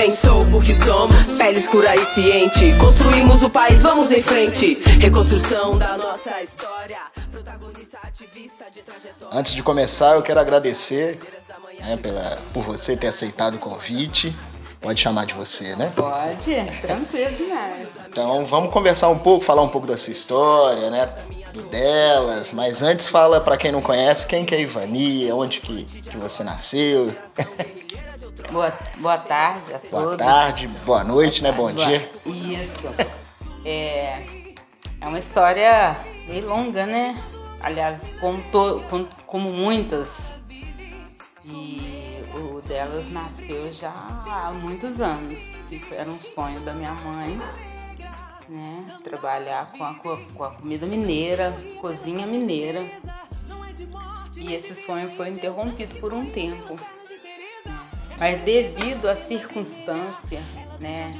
procedentes. 0.00 0.18
Sou 0.18 0.46
porque 0.50 0.74
somos 0.74 1.26
pele 1.36 1.58
escura 1.58 1.94
e 1.94 2.04
ciente. 2.06 2.76
Construímos 2.78 3.42
o 3.42 3.50
país, 3.50 3.82
vamos 3.82 4.10
em 4.10 4.22
frente. 4.22 4.80
Reconstrução 5.00 5.76
da 5.76 5.96
nossa 5.96 6.40
história. 6.40 6.98
Protagonista, 7.30 7.98
ativista 8.02 8.66
de 8.72 8.82
trajetória. 8.82 9.38
Antes 9.38 9.54
de 9.54 9.62
começar, 9.62 10.14
eu 10.14 10.22
quero 10.22 10.40
agradecer 10.40 11.18
né, 11.78 11.96
pela, 11.96 12.38
por 12.52 12.64
você 12.64 12.96
ter 12.96 13.08
aceitado 13.08 13.54
o 13.54 13.58
convite. 13.58 14.34
Pode 14.80 14.98
chamar 14.98 15.26
de 15.26 15.34
você, 15.34 15.76
né? 15.76 15.92
Pode, 15.94 16.54
tranquilo, 16.80 17.48
né? 17.48 17.86
Então 18.08 18.46
vamos 18.46 18.72
conversar 18.72 19.10
um 19.10 19.18
pouco, 19.18 19.44
falar 19.44 19.60
um 19.60 19.68
pouco 19.68 19.86
da 19.86 19.98
sua 19.98 20.10
história, 20.10 20.88
né? 20.88 21.06
Do 21.52 21.62
delas. 21.64 22.50
Mas 22.52 22.80
antes 22.80 23.06
fala 23.06 23.42
para 23.42 23.58
quem 23.58 23.70
não 23.70 23.82
conhece, 23.82 24.26
quem 24.26 24.42
que 24.42 24.54
é 24.54 24.60
Ivani, 24.62 25.30
onde 25.32 25.60
que, 25.60 25.84
que 25.84 26.16
você 26.16 26.42
nasceu. 26.42 27.14
Boa, 28.52 28.72
boa 28.98 29.18
tarde 29.18 29.74
a 29.74 29.78
todos. 29.78 29.90
Boa 29.90 30.16
tarde, 30.16 30.66
boa 30.84 31.04
noite, 31.04 31.42
né? 31.42 31.52
Bom 31.52 31.72
Boa- 31.72 31.86
dia. 31.86 32.10
Isso. 32.26 32.88
É, 33.64 34.22
é 35.00 35.06
uma 35.06 35.18
história 35.18 35.96
meio 36.26 36.48
longa, 36.48 36.86
né? 36.86 37.20
Aliás, 37.60 38.00
como, 38.20 38.42
to, 38.50 38.82
como, 38.88 39.08
como 39.26 39.52
muitas. 39.52 40.08
E 41.44 42.22
o 42.34 42.60
delas 42.62 43.10
nasceu 43.12 43.72
já 43.72 43.90
há 43.90 44.50
muitos 44.52 45.00
anos. 45.00 45.38
que 45.68 45.82
Era 45.94 46.10
um 46.10 46.20
sonho 46.20 46.60
da 46.60 46.72
minha 46.72 46.92
mãe, 46.92 47.40
né? 48.48 48.98
Trabalhar 49.04 49.70
com 49.72 49.84
a, 49.84 49.94
co- 49.94 50.18
com 50.34 50.44
a 50.44 50.50
comida 50.50 50.86
mineira, 50.86 51.54
cozinha 51.80 52.26
mineira. 52.26 52.84
E 54.36 54.54
esse 54.54 54.74
sonho 54.74 55.14
foi 55.16 55.28
interrompido 55.30 55.94
por 56.00 56.14
um 56.14 56.24
tempo. 56.26 56.78
Mas 58.20 58.42
devido 58.42 59.08
à 59.08 59.16
circunstância, 59.16 60.42
né, 60.78 61.10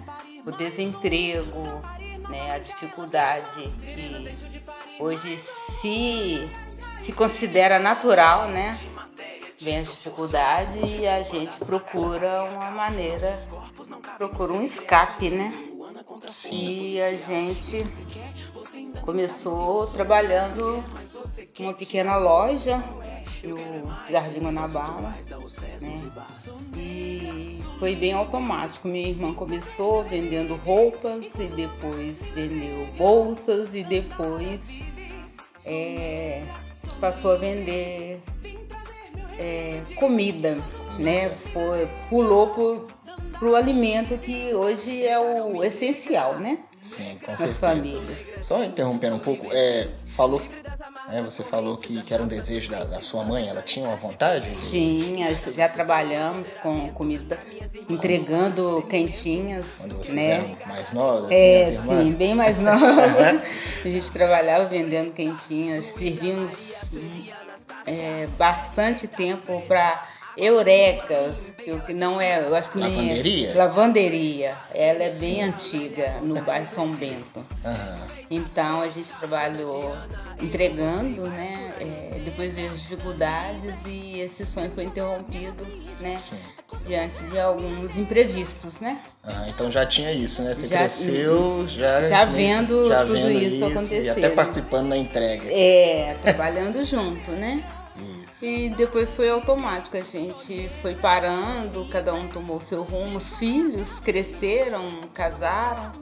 o 0.45 0.53
desemprego, 0.53 1.83
né, 2.29 2.53
a 2.53 2.59
dificuldade 2.59 3.73
e 3.83 5.03
hoje 5.03 5.39
se 5.39 6.49
se 7.03 7.13
considera 7.13 7.79
natural, 7.79 8.49
né? 8.49 8.79
Vem 9.59 9.79
as 9.79 9.89
dificuldades 9.89 10.91
e 10.93 11.07
a 11.07 11.23
gente 11.23 11.57
procura 11.59 12.45
uma 12.45 12.71
maneira, 12.71 13.39
procura 14.19 14.53
um 14.53 14.63
escape, 14.63 15.31
né? 15.31 15.53
E 16.53 17.01
a 17.01 17.17
gente 17.17 17.85
começou 19.03 19.87
trabalhando 19.87 20.85
numa 21.59 21.75
pequena 21.75 22.17
loja 22.17 22.83
no 23.45 23.57
Jardim 24.11 24.41
Guanabara, 24.41 25.15
né? 25.81 26.11
Foi 27.81 27.97
bem 27.97 28.13
automático. 28.13 28.87
Minha 28.87 29.09
irmã 29.09 29.33
começou 29.33 30.05
vendendo 30.05 30.55
roupas 30.57 31.25
e 31.39 31.45
depois 31.45 32.23
vendeu 32.35 32.87
bolsas 32.99 33.75
e 33.75 33.83
depois 33.83 34.61
é, 35.65 36.43
passou 37.01 37.33
a 37.33 37.37
vender 37.37 38.21
é, 39.39 39.81
comida, 39.97 40.59
né? 40.99 41.31
Foi, 41.55 41.89
pulou 42.11 42.49
pro, 42.49 42.87
pro 43.39 43.57
alimento 43.57 44.19
que 44.19 44.53
hoje 44.53 45.07
é 45.07 45.19
o 45.19 45.65
essencial, 45.65 46.39
né? 46.39 46.59
Sim, 46.83 47.17
com 47.25 47.31
Nas 47.31 47.39
certeza. 47.39 47.61
famílias. 47.61 48.19
Só 48.43 48.63
interrompendo 48.63 49.17
um 49.17 49.21
pouco, 49.21 49.47
é, 49.53 49.89
falou, 50.21 50.43
né, 51.09 51.23
você 51.23 51.43
falou 51.43 51.79
que, 51.79 52.03
que 52.03 52.13
era 52.13 52.23
um 52.23 52.27
desejo 52.29 52.71
da, 52.71 52.85
da 52.85 53.01
sua 53.01 53.25
mãe, 53.25 53.49
ela 53.49 53.63
tinha 53.63 53.87
uma 53.87 53.97
vontade? 53.97 54.51
de- 54.51 54.71
Tinha, 54.71 55.35
já 55.35 55.67
trabalhamos 55.67 56.57
com 56.57 56.91
comida, 56.91 57.39
entregando 57.89 58.87
quentinhas, 58.91 59.67
Quando 59.79 59.95
vocês 59.97 60.13
né? 60.15 60.31
eram 60.33 60.57
mais 60.67 60.93
novas, 60.93 61.25
assim, 61.25 61.35
as 61.35 61.69
É, 61.69 61.73
irmãs? 61.73 62.05
sim, 62.05 62.13
bem 62.13 62.35
mais 62.35 62.59
nova. 62.61 63.43
A 63.83 63.89
gente 63.89 64.13
trabalhava 64.13 64.67
vendendo 64.67 65.11
quentinhas, 65.15 65.87
servimos 65.87 66.75
é, 67.87 68.27
bastante 68.39 69.07
tempo 69.09 69.63
para 69.67 70.07
Eurecas, 70.37 71.35
que 71.87 71.93
não 71.93 72.21
é, 72.21 72.41
eu 72.41 72.55
acho 72.55 72.71
que 72.71 72.79
nem 72.79 72.89
Lavanderia? 72.97 73.51
é. 73.51 73.55
Lavanderia. 73.55 74.55
Ela 74.75 75.05
é 75.05 75.11
bem 75.11 75.43
antiga, 75.43 76.15
no 76.23 76.41
bairro 76.43 76.67
São 76.67 76.91
Bento. 76.93 77.43
Aham. 77.65 77.99
Então 78.31 78.81
a 78.81 78.89
gente 78.89 79.13
trabalhou 79.15 79.95
entregando, 80.41 81.27
né? 81.27 81.73
É, 81.81 82.19
depois 82.25 82.53
veio 82.55 82.71
as 82.71 82.81
dificuldades 82.83 83.75
e 83.87 84.21
esse 84.21 84.47
sonho 84.47 84.71
foi 84.75 84.85
interrompido, 84.85 85.67
né? 86.01 86.13
Sim. 86.13 86.39
Diante 86.87 87.23
de 87.25 87.39
alguns 87.39 87.97
imprevistos, 87.99 88.75
né? 88.81 88.99
Aham, 89.29 89.49
então 89.49 89.71
já 89.71 89.85
tinha 89.85 90.13
isso, 90.13 90.43
né? 90.43 90.55
Você 90.55 90.67
Já- 90.69 90.79
cresceu 90.79 91.67
já, 91.69 92.05
Já 92.05 92.25
vendo 92.25 92.89
tudo 93.07 93.13
vendo 93.15 93.31
isso 93.43 93.65
acontecer, 93.65 94.05
E 94.05 94.11
até 94.11 94.21
né? 94.29 94.29
participando 94.31 94.89
da 94.91 94.97
entrega. 94.97 95.43
É, 95.51 96.17
trabalhando 96.23 96.85
junto, 96.85 97.31
né? 97.33 97.63
E 98.43 98.71
depois 98.71 99.11
foi 99.11 99.29
automático, 99.29 99.97
a 99.97 100.01
gente 100.01 100.71
foi 100.81 100.95
parando, 100.95 101.87
cada 101.91 102.15
um 102.15 102.27
tomou 102.29 102.61
seu 102.61 102.83
rumo, 102.83 103.19
os 103.19 103.35
filhos 103.37 104.01
cresceram, 104.01 105.03
casaram, 105.13 105.93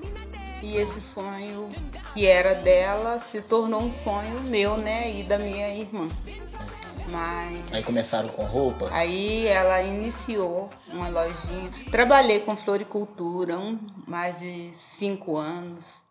e 0.62 0.76
esse 0.76 1.00
sonho 1.00 1.68
que 2.12 2.26
era 2.26 2.54
dela 2.54 3.18
se 3.18 3.42
tornou 3.42 3.82
um 3.82 3.90
sonho 3.90 4.40
meu, 4.42 4.76
né? 4.76 5.10
E 5.10 5.22
da 5.22 5.38
minha 5.38 5.68
irmã. 5.74 6.08
Mas 7.10 7.72
Aí 7.72 7.82
começaram 7.82 8.28
com 8.28 8.44
roupa? 8.44 8.88
Aí 8.92 9.46
ela 9.46 9.82
iniciou 9.82 10.68
uma 10.88 11.08
lojinha. 11.08 11.70
Trabalhei 11.90 12.40
com 12.40 12.56
floricultura 12.56 13.58
um, 13.58 13.78
mais 14.06 14.38
de 14.38 14.70
cinco 14.74 15.36
anos. 15.36 16.02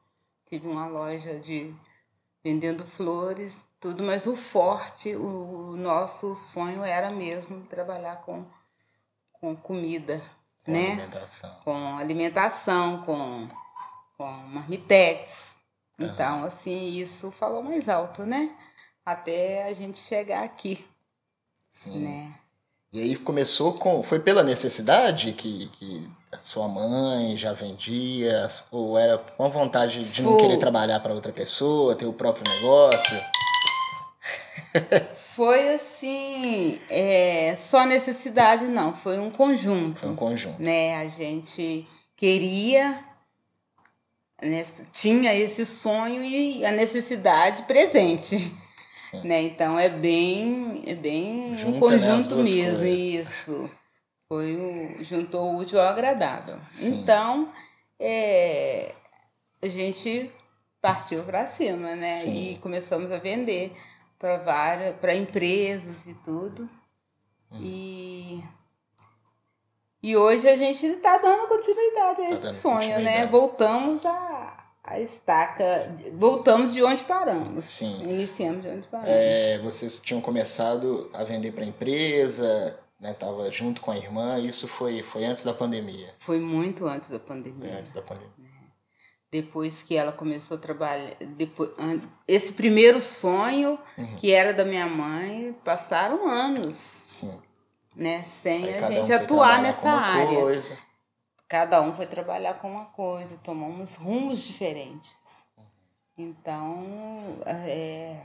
Tive 0.45 0.67
uma 0.67 0.87
loja 0.87 1.35
de 1.35 1.73
vendendo 2.43 2.85
flores, 2.85 3.53
tudo, 3.79 4.03
mas 4.03 4.25
o 4.25 4.35
forte, 4.35 5.15
o 5.15 5.75
nosso 5.77 6.35
sonho 6.35 6.83
era 6.83 7.09
mesmo 7.09 7.61
trabalhar 7.65 8.17
com, 8.17 8.43
com 9.33 9.55
comida, 9.55 10.21
Com 10.65 10.71
né? 10.71 10.87
alimentação. 10.87 11.55
Com 11.63 11.97
alimentação, 11.97 13.01
com, 13.03 13.47
com 14.17 14.25
marmitex. 14.25 15.55
Então, 15.99 16.45
assim, 16.45 16.87
isso 16.97 17.31
falou 17.31 17.63
mais 17.63 17.89
alto, 17.89 18.25
né? 18.25 18.55
Até 19.05 19.63
a 19.63 19.73
gente 19.73 19.99
chegar 19.99 20.43
aqui, 20.43 20.85
Sim. 21.71 21.99
né? 21.99 22.33
E 22.91 22.99
aí 22.99 23.15
começou 23.15 23.73
com. 23.73 24.01
Foi 24.01 24.19
pela 24.19 24.43
necessidade 24.43 25.33
que, 25.33 25.67
que 25.69 26.09
a 26.31 26.39
sua 26.39 26.67
mãe 26.67 27.35
já 27.35 27.53
vendia? 27.53 28.47
Ou 28.71 28.97
era 28.97 29.17
com 29.17 29.49
vontade 29.49 30.03
de 30.05 30.21
não 30.21 30.37
querer 30.37 30.57
trabalhar 30.57 30.99
para 31.01 31.13
outra 31.13 31.33
pessoa, 31.33 31.95
ter 31.95 32.05
o 32.05 32.13
próprio 32.13 32.43
negócio? 32.55 33.36
Foi 35.35 35.75
assim, 35.75 36.79
é, 36.89 37.55
só 37.55 37.85
necessidade 37.85 38.65
não, 38.65 38.93
foi 38.95 39.19
um 39.19 39.29
conjunto, 39.29 39.99
Foi 39.99 40.09
um 40.09 40.15
conjunto. 40.15 40.61
né? 40.61 40.95
A 40.97 41.07
gente 41.07 41.85
queria, 42.15 42.99
né, 44.41 44.63
tinha 44.91 45.33
esse 45.35 45.65
sonho 45.65 46.23
e 46.23 46.65
a 46.65 46.71
necessidade 46.71 47.63
presente, 47.63 48.37
Sim. 48.95 49.21
né? 49.27 49.43
Então 49.43 49.77
é 49.77 49.89
bem, 49.89 50.83
é 50.87 50.95
bem 50.95 51.53
um 51.53 51.57
Junta, 51.57 51.71
né, 51.71 51.75
as 51.75 51.79
conjunto 51.79 52.35
duas 52.35 52.49
mesmo, 52.49 52.79
coisas. 52.79 53.27
isso. 53.27 53.71
Foi 54.27 54.55
o, 54.55 55.03
juntou 55.03 55.43
o 55.53 55.57
útil 55.59 55.79
ao 55.79 55.87
agradável. 55.87 56.57
Sim. 56.71 56.95
Então, 56.99 57.49
é, 57.99 58.93
a 59.61 59.67
gente 59.67 60.29
partiu 60.81 61.23
para 61.23 61.47
cima, 61.47 61.95
né? 61.95 62.17
Sim. 62.17 62.51
E 62.51 62.55
começamos 62.57 63.11
a 63.11 63.17
vender 63.19 63.71
para 64.19 64.37
várias, 64.37 64.95
para 64.97 65.13
empresas 65.15 66.05
e 66.05 66.13
tudo. 66.15 66.69
Hum. 67.51 67.59
E 67.61 68.43
e 70.01 70.15
hoje 70.15 70.47
a 70.47 70.55
gente 70.55 70.85
está 70.85 71.17
dando 71.17 71.47
continuidade 71.47 72.21
a 72.21 72.37
Tá 72.37 72.49
esse 72.51 72.61
sonho, 72.61 72.99
né? 72.99 73.25
Voltamos 73.25 74.05
a, 74.05 74.65
a 74.83 74.99
estaca, 74.99 75.93
voltamos 76.13 76.71
de 76.73 76.83
onde 76.83 77.03
paramos. 77.03 77.65
Sim. 77.65 78.03
Iniciamos 78.03 78.61
de 78.61 78.69
onde 78.69 78.87
paramos. 78.87 79.11
É, 79.11 79.59
vocês 79.59 79.99
tinham 79.99 80.21
começado 80.21 81.09
a 81.13 81.23
vender 81.23 81.51
para 81.51 81.65
empresa, 81.65 82.79
né? 82.99 83.13
Tava 83.13 83.49
junto 83.51 83.81
com 83.81 83.91
a 83.91 83.97
irmã. 83.97 84.39
Isso 84.39 84.67
foi, 84.67 85.01
foi 85.01 85.25
antes 85.25 85.43
da 85.43 85.53
pandemia. 85.53 86.13
Foi 86.19 86.39
muito 86.39 86.85
antes 86.85 87.09
da 87.09 87.19
Foi 87.19 87.27
pandemia. 87.27 87.77
antes 87.79 87.91
da 87.91 88.01
pandemia. 88.01 88.56
Depois 89.31 89.83
que 89.83 89.95
ela 89.95 90.11
começou 90.11 90.57
a 90.57 90.59
trabalhar, 90.59 91.15
depois, 91.35 91.71
esse 92.27 92.53
primeiro 92.53 93.01
sonho 93.01 93.77
Uhum. 93.97 94.15
que 94.17 94.31
era 94.31 94.53
da 94.53 94.63
minha 94.63 94.87
mãe, 94.87 95.53
passaram 95.65 96.27
anos, 96.27 96.75
Sim. 97.07 97.41
né, 97.95 98.23
sem 98.41 98.63
Aí 98.65 98.83
a 98.83 98.87
um 98.87 98.91
gente 98.91 99.07
foi 99.07 99.15
atuar 99.15 99.61
nessa 99.61 99.89
área. 99.89 100.39
Coisa. 100.39 100.77
Cada 101.47 101.81
um 101.81 101.93
foi 101.95 102.05
trabalhar 102.05 102.55
com 102.55 102.69
uma 102.71 102.85
coisa, 102.85 103.37
tomamos 103.43 103.95
rumos 103.95 104.43
diferentes. 104.43 105.15
Então, 106.17 107.37
é, 107.45 108.21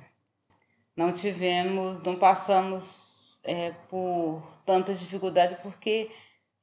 não 0.96 1.12
tivemos, 1.12 2.00
não 2.00 2.16
passamos 2.16 3.10
é, 3.44 3.72
por 3.90 4.42
tantas 4.64 4.98
dificuldades 4.98 5.56
porque 5.62 6.10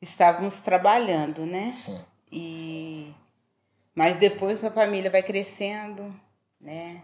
estávamos 0.01 0.59
trabalhando, 0.59 1.45
né? 1.45 1.71
Sim. 1.73 1.99
E 2.31 3.13
mas 3.99 4.17
depois 4.17 4.63
a 4.63 4.71
família 4.71 5.11
vai 5.11 5.21
crescendo, 5.21 6.09
né? 6.57 7.01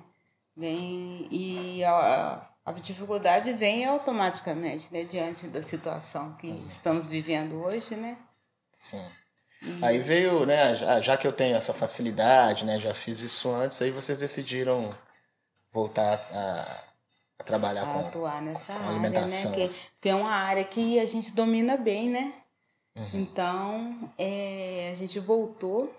Vem 0.56 1.28
e 1.30 1.84
a, 1.84 2.50
a 2.66 2.72
dificuldade 2.72 3.52
vem 3.52 3.84
automaticamente, 3.84 4.88
né? 4.94 5.04
Diante 5.04 5.46
da 5.50 5.62
situação 5.62 6.32
que 6.38 6.48
Uhum. 6.48 6.66
estamos 6.70 7.06
vivendo 7.06 7.62
hoje, 7.62 7.98
né? 7.98 8.18
Sim. 8.72 9.06
Aí 9.82 10.00
veio, 10.00 10.46
né, 10.46 10.74
já, 10.78 11.02
já 11.02 11.18
que 11.18 11.28
eu 11.28 11.34
tenho 11.34 11.58
essa 11.58 11.74
facilidade, 11.74 12.64
né, 12.64 12.80
já 12.80 12.94
fiz 12.94 13.20
isso 13.20 13.50
antes, 13.50 13.82
aí 13.82 13.92
vocês 13.92 14.20
decidiram 14.20 14.96
voltar 15.74 16.14
a, 16.32 16.84
a 17.40 17.44
trabalhar 17.44 17.84
a 17.84 17.94
com... 17.94 18.00
atuar 18.08 18.42
nessa 18.42 18.72
com 18.72 18.80
área, 18.80 18.90
alimentação. 18.92 19.52
né? 19.52 19.58
Que, 19.68 19.76
que 20.00 20.08
é 20.10 20.16
uma 20.16 20.32
área 20.32 20.64
que 20.64 20.98
a 20.98 21.06
gente 21.06 21.34
domina 21.34 21.76
bem, 21.76 22.10
né? 22.10 22.34
Uhum. 22.96 23.10
Então, 23.16 24.12
é, 24.18 24.92
a 24.94 24.96
gente 24.96 25.20
voltou 25.20 25.94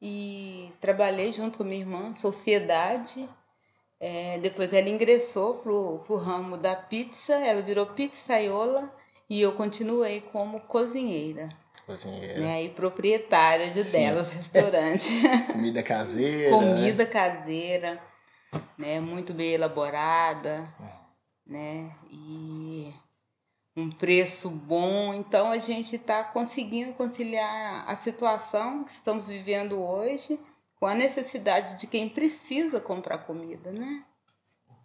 e 0.00 0.72
trabalhei 0.80 1.32
junto 1.32 1.58
com 1.58 1.64
minha 1.64 1.80
irmã, 1.80 2.12
sociedade. 2.12 3.28
É, 3.98 4.38
depois 4.38 4.72
ela 4.72 4.88
ingressou 4.88 5.56
pro, 5.56 6.00
pro 6.06 6.16
ramo 6.16 6.56
da 6.56 6.74
pizza, 6.74 7.34
ela 7.34 7.60
virou 7.60 7.86
pizzaiolo 7.86 8.90
e 9.28 9.42
eu 9.42 9.52
continuei 9.52 10.22
como 10.22 10.60
cozinheira, 10.60 11.50
cozinheira, 11.86 12.40
né? 12.40 12.64
E 12.64 12.70
proprietária 12.70 13.70
de 13.70 13.84
Sim. 13.84 13.92
delas, 13.92 14.30
restaurante. 14.32 15.06
comida 15.52 15.82
caseira, 15.82 16.56
né? 16.56 16.66
comida 16.66 17.06
caseira, 17.06 18.02
né, 18.78 19.00
muito 19.00 19.34
bem 19.34 19.52
elaborada, 19.52 20.66
né, 21.46 21.94
e 22.10 22.92
um 23.80 23.90
preço 23.90 24.50
bom. 24.50 25.14
Então 25.14 25.50
a 25.50 25.58
gente 25.58 25.96
está 25.96 26.22
conseguindo 26.22 26.92
conciliar 26.92 27.84
a 27.88 27.96
situação 27.96 28.84
que 28.84 28.92
estamos 28.92 29.26
vivendo 29.26 29.80
hoje 29.80 30.38
com 30.76 30.86
a 30.86 30.94
necessidade 30.94 31.78
de 31.78 31.86
quem 31.86 32.08
precisa 32.08 32.80
comprar 32.80 33.18
comida, 33.18 33.70
né? 33.70 34.04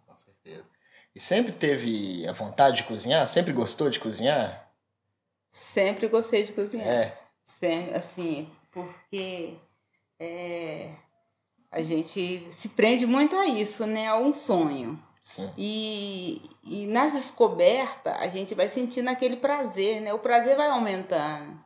Com 0.06 0.14
certeza. 0.14 0.68
E 1.14 1.20
sempre 1.20 1.52
teve 1.52 2.26
a 2.28 2.32
vontade 2.32 2.78
de 2.78 2.84
cozinhar? 2.84 3.26
Sempre 3.28 3.52
gostou 3.52 3.88
de 3.88 3.98
cozinhar? 3.98 4.70
Sempre 5.50 6.08
gostei 6.08 6.42
de 6.42 6.52
cozinhar. 6.52 6.86
É. 6.86 7.18
Sempre, 7.46 7.94
assim, 7.94 8.50
porque 8.70 9.56
é, 10.20 10.94
a 11.70 11.80
gente 11.80 12.46
se 12.52 12.68
prende 12.68 13.06
muito 13.06 13.34
a 13.36 13.46
isso, 13.46 13.86
né? 13.86 14.08
A 14.08 14.18
um 14.18 14.32
sonho. 14.34 15.02
Sim. 15.26 15.52
E, 15.58 16.40
e 16.62 16.86
nas 16.86 17.12
descobertas 17.12 18.14
a 18.14 18.28
gente 18.28 18.54
vai 18.54 18.68
sentindo 18.68 19.10
aquele 19.10 19.36
prazer, 19.36 20.00
né? 20.00 20.14
O 20.14 20.20
prazer 20.20 20.56
vai 20.56 20.68
aumentando, 20.68 21.58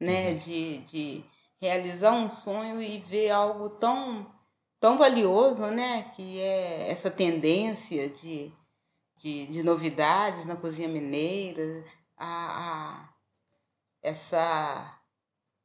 né? 0.00 0.34
De, 0.34 0.78
de 0.82 1.24
realizar 1.60 2.12
um 2.12 2.28
sonho 2.28 2.80
e 2.80 2.98
ver 3.00 3.30
algo 3.30 3.70
tão, 3.70 4.24
tão 4.78 4.96
valioso, 4.96 5.66
né? 5.66 6.04
Que 6.14 6.38
é 6.38 6.92
essa 6.92 7.10
tendência 7.10 8.08
de, 8.08 8.52
de, 9.16 9.48
de 9.48 9.64
novidades 9.64 10.44
na 10.44 10.54
cozinha 10.54 10.86
mineira, 10.86 11.84
a, 12.16 13.00
a, 13.00 13.08
essa 14.00 14.96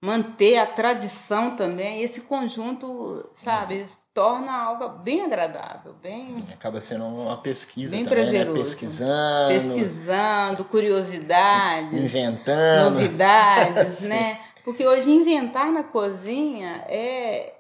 manter 0.01 0.57
a 0.57 0.65
tradição 0.65 1.55
também, 1.55 2.01
esse 2.01 2.21
conjunto, 2.21 3.29
sabe, 3.31 3.85
torna 4.13 4.51
algo 4.53 4.89
bem 4.99 5.23
agradável, 5.23 5.93
bem 6.01 6.45
Acaba 6.53 6.79
sendo 6.79 7.05
uma 7.05 7.37
pesquisa 7.37 7.95
Bem 7.95 8.05
também, 8.05 8.31
né? 8.31 8.45
Pesquisando, 8.45 9.73
pesquisando, 9.73 10.65
curiosidades, 10.65 11.93
inventando. 11.93 12.91
novidades, 12.91 14.01
né? 14.07 14.39
Porque 14.63 14.85
hoje 14.85 15.09
inventar 15.09 15.71
na 15.71 15.83
cozinha 15.83 16.85
é 16.87 17.53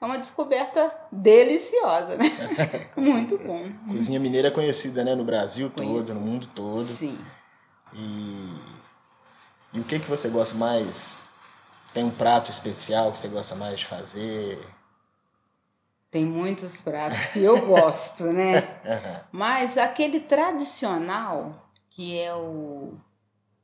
é 0.00 0.06
uma 0.06 0.18
descoberta 0.18 0.90
deliciosa, 1.12 2.16
né? 2.16 2.24
Muito 2.96 3.36
bom. 3.36 3.70
Cozinha 3.86 4.18
mineira 4.18 4.48
é 4.48 4.50
conhecida, 4.50 5.04
né? 5.04 5.14
No 5.14 5.24
Brasil 5.24 5.68
todo, 5.68 6.14
no 6.14 6.20
mundo 6.20 6.46
todo. 6.54 6.86
Sim. 6.96 7.18
E, 7.92 8.54
e 9.74 9.80
o 9.80 9.84
que, 9.84 9.98
que 9.98 10.08
você 10.08 10.28
gosta 10.28 10.54
mais? 10.54 11.20
Tem 11.92 12.02
um 12.02 12.10
prato 12.10 12.50
especial 12.50 13.12
que 13.12 13.18
você 13.18 13.28
gosta 13.28 13.54
mais 13.54 13.80
de 13.80 13.86
fazer? 13.86 14.58
Tem 16.10 16.24
muitos 16.24 16.80
pratos 16.80 17.18
que 17.26 17.40
eu 17.40 17.66
gosto, 17.66 18.24
né? 18.24 18.62
Mas 19.30 19.78
aquele 19.78 20.18
tradicional, 20.18 21.52
que 21.88 22.18
é 22.18 22.34
o, 22.34 22.94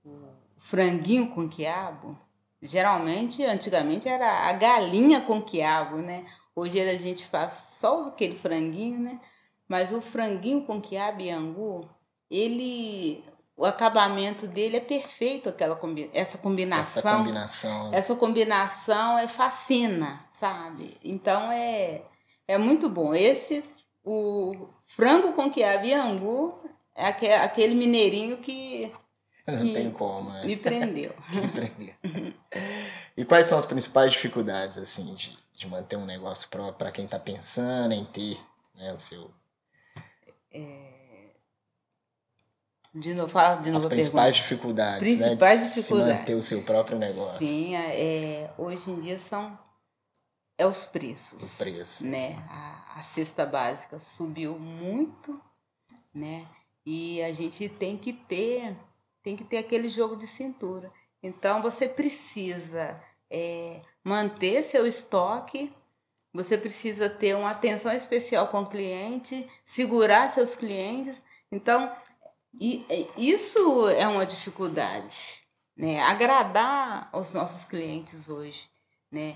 o 0.05 0.17
franguinho 0.59 1.29
com 1.29 1.49
quiabo, 1.49 2.13
geralmente, 2.63 3.45
antigamente 3.45 4.09
era 4.09 4.49
a 4.49 4.53
galinha 4.53 5.21
com 5.23 5.43
quiabo, 5.43 5.97
né? 5.97 6.25
Hoje 6.55 6.81
a 6.81 6.97
gente 6.97 7.27
faz 7.27 7.55
só 7.81 8.07
aquele 8.07 8.39
franguinho, 8.39 9.01
né? 9.01 9.21
Mas 9.69 9.93
o 9.93 10.01
franguinho 10.01 10.63
com 10.63 10.81
quiabo 10.81 11.21
e 11.21 11.31
angu, 11.31 11.81
ele. 12.31 13.25
O 13.57 13.65
acabamento 13.65 14.47
dele 14.47 14.77
é 14.77 14.81
perfeito, 14.81 15.49
aquela 15.49 15.81
essa 16.13 16.37
combinação. 16.37 17.01
Essa 17.01 17.17
combinação. 17.17 17.95
Essa 17.95 18.15
combinação 18.15 19.19
é 19.19 19.27
fascina, 19.27 20.21
sabe? 20.31 20.95
Então 21.03 21.51
é, 21.51 22.03
é 22.49 22.57
muito 22.59 22.89
bom. 22.89 23.15
Esse, 23.15 23.65
o 24.05 24.69
frango 24.89 25.33
com 25.33 25.51
quiabo 25.51 25.85
e 25.87 25.93
angu, 25.95 26.59
é 26.95 27.07
aque- 27.07 27.29
aquele 27.33 27.75
mineirinho 27.75 28.39
que 28.39 28.91
Não 29.47 29.59
que- 29.59 29.73
tem 29.73 29.91
como, 29.91 30.31
né? 30.31 30.45
me 30.45 30.57
prendeu. 30.57 31.15
Que 31.31 31.39
aprender. 31.39 31.97
e 33.17 33.25
quais 33.25 33.47
são 33.47 33.59
as 33.59 33.67
principais 33.67 34.13
dificuldades, 34.13 34.79
assim, 34.79 35.15
de, 35.15 35.37
de 35.55 35.67
manter 35.67 35.97
um 35.97 36.05
negócio 36.07 36.49
próprio 36.49 36.75
para 36.75 36.91
quem 36.93 37.07
tá 37.07 37.19
pensando 37.19 37.93
em 37.93 38.05
ter, 38.05 38.39
né, 38.75 38.93
o 38.93 38.99
seu... 38.99 39.31
De 42.95 43.13
novo, 43.13 43.29
fala 43.29 43.57
de 43.57 43.69
As 43.69 43.75
novo 43.75 43.87
a 43.87 43.91
principais 43.91 44.37
pergunta. 44.37 44.43
dificuldades, 44.55 45.01
Principais 45.01 45.61
né? 45.61 45.67
de 45.69 45.75
dificuldades. 45.75 46.13
Se 46.15 46.19
manter 46.21 46.35
o 46.35 46.43
seu 46.43 46.63
próprio 46.63 46.99
negócio. 46.99 47.39
Sim, 47.39 47.75
é, 47.77 48.51
hoje 48.57 48.91
em 48.91 48.99
dia 49.01 49.19
são 49.19 49.59
é 50.59 50.67
os 50.67 50.87
preços. 50.87 51.55
O 51.55 51.59
preço. 51.59 52.07
Né? 52.07 52.37
A, 52.49 53.01
a 53.01 53.03
cesta 53.03 53.45
básica 53.45 53.99
subiu 53.99 54.59
muito, 54.59 55.41
né? 56.15 56.47
E 56.85 57.23
a 57.23 57.33
gente 57.33 57.69
tem 57.69 57.97
que 57.97 58.13
ter 58.13 58.77
tem 59.23 59.37
que 59.37 59.43
ter 59.43 59.59
aquele 59.59 59.89
jogo 59.89 60.15
de 60.15 60.27
cintura. 60.27 60.89
Então 61.21 61.61
você 61.61 61.89
precisa 61.89 62.95
é, 63.29 63.81
manter 64.05 64.63
seu 64.63 64.87
estoque, 64.87 65.75
você 66.33 66.57
precisa 66.57 67.11
ter 67.11 67.35
uma 67.35 67.51
atenção 67.51 67.91
especial 67.93 68.47
com 68.47 68.61
o 68.61 68.69
cliente, 68.69 69.45
segurar 69.65 70.33
seus 70.33 70.55
clientes. 70.55 71.21
Então 71.51 71.93
e, 72.59 72.87
isso 73.17 73.89
é 73.91 74.07
uma 74.07 74.25
dificuldade, 74.25 75.43
né? 75.77 76.01
Agradar 76.01 77.11
os 77.13 77.33
nossos 77.33 77.65
clientes 77.65 78.29
hoje, 78.29 78.69
né? 79.11 79.35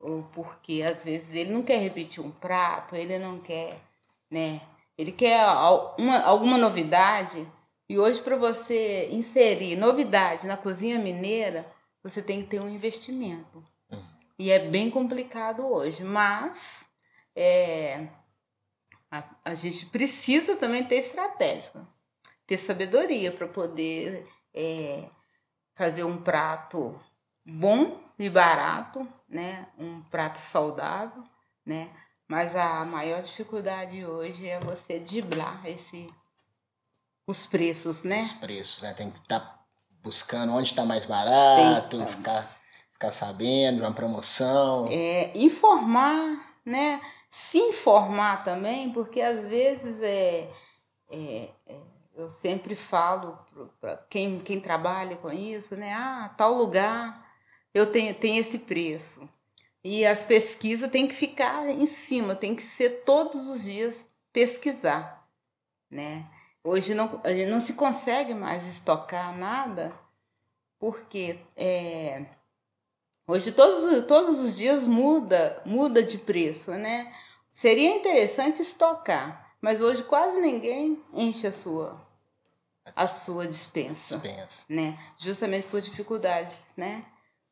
Ou 0.00 0.22
Porque 0.24 0.82
às 0.82 1.04
vezes 1.04 1.34
ele 1.34 1.52
não 1.52 1.62
quer 1.62 1.78
repetir 1.78 2.22
um 2.22 2.30
prato, 2.30 2.94
ele 2.94 3.18
não 3.18 3.40
quer, 3.40 3.76
né? 4.30 4.60
Ele 4.96 5.12
quer 5.12 5.44
uma, 5.98 6.20
alguma 6.20 6.58
novidade. 6.58 7.46
E 7.88 7.98
hoje 7.98 8.20
para 8.20 8.36
você 8.36 9.08
inserir 9.10 9.76
novidade 9.76 10.46
na 10.46 10.56
cozinha 10.56 10.98
mineira, 10.98 11.64
você 12.02 12.22
tem 12.22 12.42
que 12.42 12.48
ter 12.48 12.60
um 12.60 12.68
investimento. 12.68 13.62
E 14.38 14.50
é 14.50 14.58
bem 14.58 14.90
complicado 14.90 15.66
hoje, 15.66 16.04
mas 16.04 16.84
é, 17.34 18.06
a, 19.10 19.24
a 19.44 19.54
gente 19.54 19.86
precisa 19.86 20.56
também 20.56 20.84
ter 20.84 20.96
estratégia 20.96 21.86
ter 22.46 22.58
sabedoria 22.58 23.32
para 23.32 23.48
poder 23.48 24.24
é, 24.54 25.08
fazer 25.74 26.04
um 26.04 26.16
prato 26.16 26.96
bom 27.44 28.00
e 28.18 28.30
barato, 28.30 29.02
né? 29.28 29.66
Um 29.78 30.00
prato 30.02 30.38
saudável, 30.38 31.22
né? 31.64 31.90
Mas 32.28 32.56
a 32.56 32.84
maior 32.84 33.22
dificuldade 33.22 34.04
hoje 34.04 34.48
é 34.48 34.58
você 34.58 34.98
driblar 34.98 35.60
esse 35.66 36.12
os 37.28 37.46
preços, 37.46 38.02
né? 38.02 38.20
Os 38.20 38.32
preços, 38.34 38.82
né? 38.82 38.94
Tem 38.94 39.10
que 39.10 39.18
estar 39.18 39.64
buscando 40.02 40.52
onde 40.52 40.70
está 40.70 40.84
mais 40.84 41.04
barato, 41.04 41.98
tá. 41.98 42.06
ficar, 42.06 42.56
ficar 42.92 43.10
sabendo 43.10 43.80
uma 43.80 43.92
promoção. 43.92 44.86
É, 44.88 45.36
informar, 45.36 46.54
né? 46.64 47.00
Se 47.30 47.58
informar 47.58 48.44
também, 48.44 48.92
porque 48.92 49.20
às 49.20 49.44
vezes 49.46 50.00
é, 50.02 50.48
é- 51.10 51.50
é, 51.66 51.80
eu 52.14 52.30
sempre 52.30 52.74
falo 52.74 53.38
para 53.80 53.96
quem, 54.08 54.38
quem 54.40 54.60
trabalha 54.60 55.16
com 55.16 55.32
isso, 55.32 55.76
né? 55.76 55.92
Ah, 55.92 56.32
tal 56.36 56.54
lugar 56.54 57.25
eu 57.76 57.86
tenho, 57.86 58.14
tem 58.14 58.38
esse 58.38 58.58
preço. 58.58 59.28
E 59.82 60.04
as 60.04 60.24
pesquisas 60.24 60.90
têm 60.90 61.06
que 61.06 61.14
ficar 61.14 61.68
em 61.68 61.86
cima, 61.86 62.34
tem 62.34 62.54
que 62.54 62.62
ser 62.62 63.04
todos 63.04 63.48
os 63.48 63.62
dias 63.62 64.06
pesquisar, 64.32 65.28
né? 65.90 66.26
hoje 66.66 66.94
não, 66.94 67.20
a 67.22 67.30
gente 67.30 67.50
não 67.50 67.60
se 67.60 67.74
consegue 67.74 68.34
mais 68.34 68.66
estocar 68.66 69.36
nada, 69.36 69.92
porque 70.78 71.38
é, 71.56 72.26
hoje 73.26 73.52
todos, 73.52 74.04
todos 74.06 74.40
os 74.40 74.56
dias 74.56 74.82
muda, 74.82 75.62
muda 75.64 76.02
de 76.02 76.18
preço, 76.18 76.72
né? 76.72 77.14
Seria 77.54 77.94
interessante 77.94 78.60
estocar, 78.60 79.54
mas 79.60 79.80
hoje 79.80 80.02
quase 80.02 80.40
ninguém 80.40 81.02
enche 81.14 81.46
a 81.46 81.52
sua 81.52 82.04
a 82.94 83.06
sua 83.06 83.48
dispensa, 83.48 84.16
dispensa. 84.16 84.64
né? 84.68 84.98
Justamente 85.18 85.66
por 85.68 85.80
dificuldades, 85.80 86.56
né? 86.76 87.04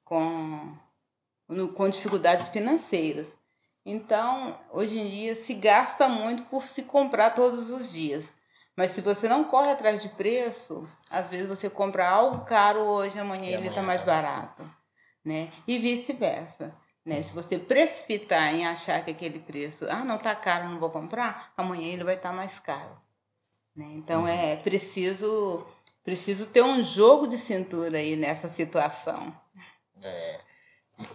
Com 0.05 0.77
no, 1.49 1.69
com 1.69 1.89
dificuldades 1.89 2.49
financeiras. 2.49 3.29
Então, 3.85 4.59
hoje 4.73 4.99
em 4.99 5.11
dia 5.11 5.35
se 5.35 5.53
gasta 5.55 6.09
muito 6.09 6.45
por 6.45 6.63
se 6.65 6.83
comprar 6.83 7.31
todos 7.31 7.71
os 7.71 7.93
dias. 7.93 8.27
Mas 8.77 8.91
se 8.91 9.01
você 9.01 9.29
não 9.29 9.45
corre 9.45 9.71
atrás 9.71 10.03
de 10.03 10.09
preço, 10.09 10.89
às 11.09 11.29
vezes 11.29 11.47
você 11.47 11.71
compra 11.71 12.09
algo 12.09 12.45
caro 12.45 12.81
hoje, 12.81 13.19
amanhã 13.19 13.51
e 13.51 13.55
ele 13.55 13.69
está 13.69 13.83
mais 13.83 14.01
tá. 14.01 14.07
barato, 14.07 14.71
né? 15.25 15.49
E 15.67 15.79
vice-versa. 15.79 16.75
Né? 17.05 17.23
Se 17.23 17.33
você 17.33 17.59
precipitar 17.59 18.55
em 18.55 18.67
achar 18.67 19.05
que 19.05 19.11
aquele 19.11 19.39
preço, 19.39 19.87
ah, 19.91 20.03
não 20.03 20.17
está 20.17 20.35
caro, 20.35 20.69
não 20.69 20.81
vou 20.81 20.91
comprar, 20.91 21.53
amanhã 21.57 21.93
ele 21.93 22.03
vai 22.03 22.15
estar 22.15 22.31
tá 22.31 22.35
mais 22.35 22.59
caro. 22.59 22.99
Né? 23.77 23.87
Então 23.93 24.23
uhum. 24.23 24.29
é 24.29 24.57
preciso 24.57 25.65
preciso 26.03 26.47
ter 26.47 26.63
um 26.63 26.83
jogo 26.83 27.27
de 27.27 27.39
cintura 27.39 27.99
aí 27.99 28.17
nessa 28.17 28.49
situação. 28.49 29.35
É. 30.03 30.41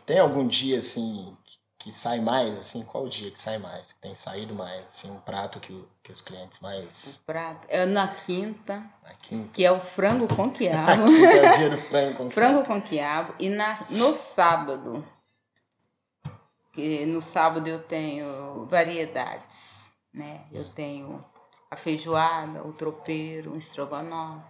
Tem 0.06 0.20
algum 0.20 0.48
dia 0.48 0.80
assim 0.80 1.36
que 1.80 1.94
sai 1.94 2.20
mais, 2.20 2.58
assim, 2.58 2.84
qual 2.84 3.06
o 3.06 3.10
dia 3.10 3.32
que 3.32 3.40
sai 3.40 3.58
mais, 3.58 3.94
que 3.94 4.02
tem 4.02 4.14
saído 4.14 4.54
mais, 4.54 4.86
assim, 4.88 5.10
um 5.10 5.20
prato 5.22 5.62
que, 5.62 5.88
que 6.04 6.12
os 6.12 6.20
clientes 6.20 6.60
mais... 6.60 7.22
O 7.24 7.26
prato 7.26 7.66
é 7.70 7.86
na 7.86 8.06
quinta, 8.06 8.84
na 9.02 9.14
quinta. 9.14 9.50
que 9.54 9.64
é 9.64 9.72
o 9.72 9.80
frango 9.80 10.28
com 10.28 10.52
quiabo. 10.52 11.04
é 11.04 11.54
o 11.54 11.58
dia 11.58 11.70
do 11.70 11.78
frango 11.78 12.16
com 12.16 12.30
frango 12.30 12.66
com 12.66 12.82
quiabo. 12.82 13.34
E 13.40 13.48
na, 13.48 13.80
no 13.90 14.14
sábado, 14.14 15.08
que 16.74 17.06
no 17.06 17.22
sábado 17.22 17.66
eu 17.68 17.80
tenho 17.80 18.66
variedades, 18.66 19.80
né? 20.14 20.46
Eu 20.52 20.66
tenho 20.74 21.18
a 21.72 21.78
feijoada, 21.78 22.62
o 22.62 22.74
tropeiro, 22.74 23.54
o 23.54 23.58
estrogonofe. 23.58 24.44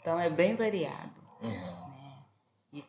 Então 0.00 0.18
é 0.20 0.30
bem 0.30 0.54
variado. 0.54 1.20
Uhum. 1.42 1.87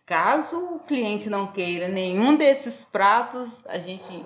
Caso 0.09 0.57
o 0.57 0.79
cliente 0.79 1.29
não 1.29 1.45
queira 1.45 1.87
nenhum 1.87 2.35
desses 2.35 2.83
pratos, 2.83 3.47
a 3.67 3.77
gente 3.77 4.25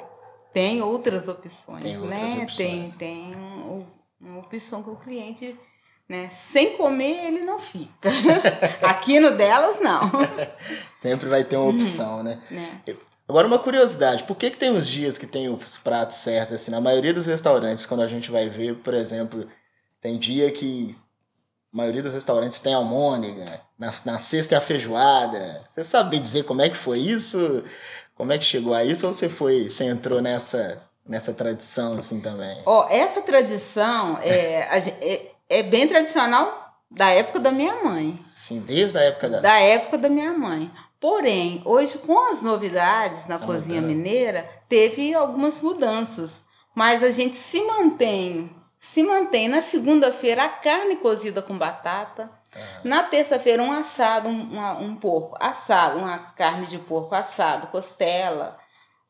tem 0.54 0.82
outras 0.82 1.28
opções, 1.28 1.84
tem 1.84 1.98
outras 1.98 2.20
né? 2.22 2.44
Opções. 2.44 2.56
Tem, 2.56 2.92
tem 2.92 3.36
um, 3.36 3.86
uma 4.22 4.40
opção 4.40 4.82
que 4.82 4.90
o 4.90 4.96
cliente, 4.96 5.60
né? 6.08 6.30
Sem 6.30 6.78
comer, 6.78 7.26
ele 7.26 7.42
não 7.42 7.60
fica. 7.60 8.10
Aqui 8.82 9.20
no 9.20 9.36
delas, 9.36 9.82
não. 9.82 10.10
Sempre 11.04 11.28
vai 11.28 11.44
ter 11.44 11.58
uma 11.58 11.72
opção, 11.72 12.20
uhum. 12.20 12.24
né? 12.24 12.42
né? 12.50 12.82
Agora, 13.28 13.46
uma 13.46 13.60
curiosidade, 13.60 14.24
por 14.24 14.38
que, 14.38 14.52
que 14.52 14.58
tem 14.58 14.70
os 14.70 14.88
dias 14.88 15.18
que 15.18 15.28
tem 15.28 15.50
os 15.50 15.78
pratos 15.80 16.16
certos? 16.20 16.54
Assim, 16.54 16.72
na 16.72 16.80
maioria 16.80 17.14
dos 17.14 17.26
restaurantes, 17.26 17.86
quando 17.86 18.04
a 18.04 18.08
gente 18.08 18.32
vai 18.32 18.48
ver, 18.48 18.76
por 18.76 18.94
exemplo, 18.94 19.46
tem 20.02 20.18
dia 20.18 20.50
que 20.50 20.96
a 21.74 21.78
maioria 21.78 22.04
dos 22.04 22.14
restaurantes 22.14 22.60
tem 22.60 22.74
almôndega, 22.74 23.60
na, 23.80 23.92
na 24.06 24.20
sexta 24.20 24.54
é 24.54 24.58
a 24.58 24.62
feijoada. 24.62 25.62
Você 25.74 25.84
sabe 25.84 26.20
dizer 26.20 26.44
como 26.44 26.62
é 26.62 26.70
que 26.70 26.78
foi 26.78 27.00
isso? 27.00 27.64
Como 28.16 28.32
é 28.32 28.38
que 28.38 28.46
chegou 28.46 28.76
a 28.76 28.84
isso? 28.84 29.08
Ou 29.08 29.14
você 29.14 29.28
foi, 29.28 29.70
você 29.70 29.86
entrou 29.86 30.22
nessa, 30.22 30.80
nessa 31.04 31.34
tradição 31.34 31.98
assim 31.98 32.22
também? 32.22 32.62
Ó, 32.66 32.86
oh, 32.86 32.90
essa 32.90 33.22
tradição 33.24 34.20
é, 34.22 34.68
é, 35.02 35.32
é 35.50 35.64
bem 35.64 35.88
tradicional 35.88 36.54
da 36.92 37.10
época 37.10 37.40
da 37.40 37.52
minha 37.52 37.84
mãe. 37.84 38.20
Sim, 38.36 38.60
desde 38.60 39.00
a 39.00 39.02
época 39.02 39.30
da... 39.30 39.40
Da 39.40 39.60
época 39.60 39.98
da 39.98 40.10
minha 40.10 40.34
mãe. 40.34 40.70
Porém, 41.00 41.60
hoje 41.66 41.98
com 41.98 42.32
as 42.32 42.44
novidades 42.44 43.26
na 43.26 43.40
tá 43.40 43.46
cozinha 43.48 43.82
mudando. 43.82 43.98
mineira, 43.98 44.46
teve 44.70 45.12
algumas 45.16 45.60
mudanças. 45.60 46.30
Mas 46.76 47.04
a 47.04 47.10
gente 47.10 47.36
se 47.36 47.60
mantém 47.62 48.50
se 48.92 49.02
mantém 49.02 49.48
na 49.48 49.62
segunda-feira 49.62 50.44
a 50.44 50.50
carne 50.50 50.98
cozida 50.98 51.42
com 51.42 51.58
batata. 51.58 52.30
Uhum. 52.56 52.62
Na 52.84 53.04
terça-feira, 53.04 53.64
um 53.64 53.72
assado, 53.72 54.28
um, 54.30 54.60
um 54.82 54.96
porco 54.96 55.36
assado, 55.40 55.98
uma 55.98 56.20
carne 56.20 56.68
de 56.68 56.78
porco 56.78 57.16
assado, 57.16 57.68
costela, 57.68 58.58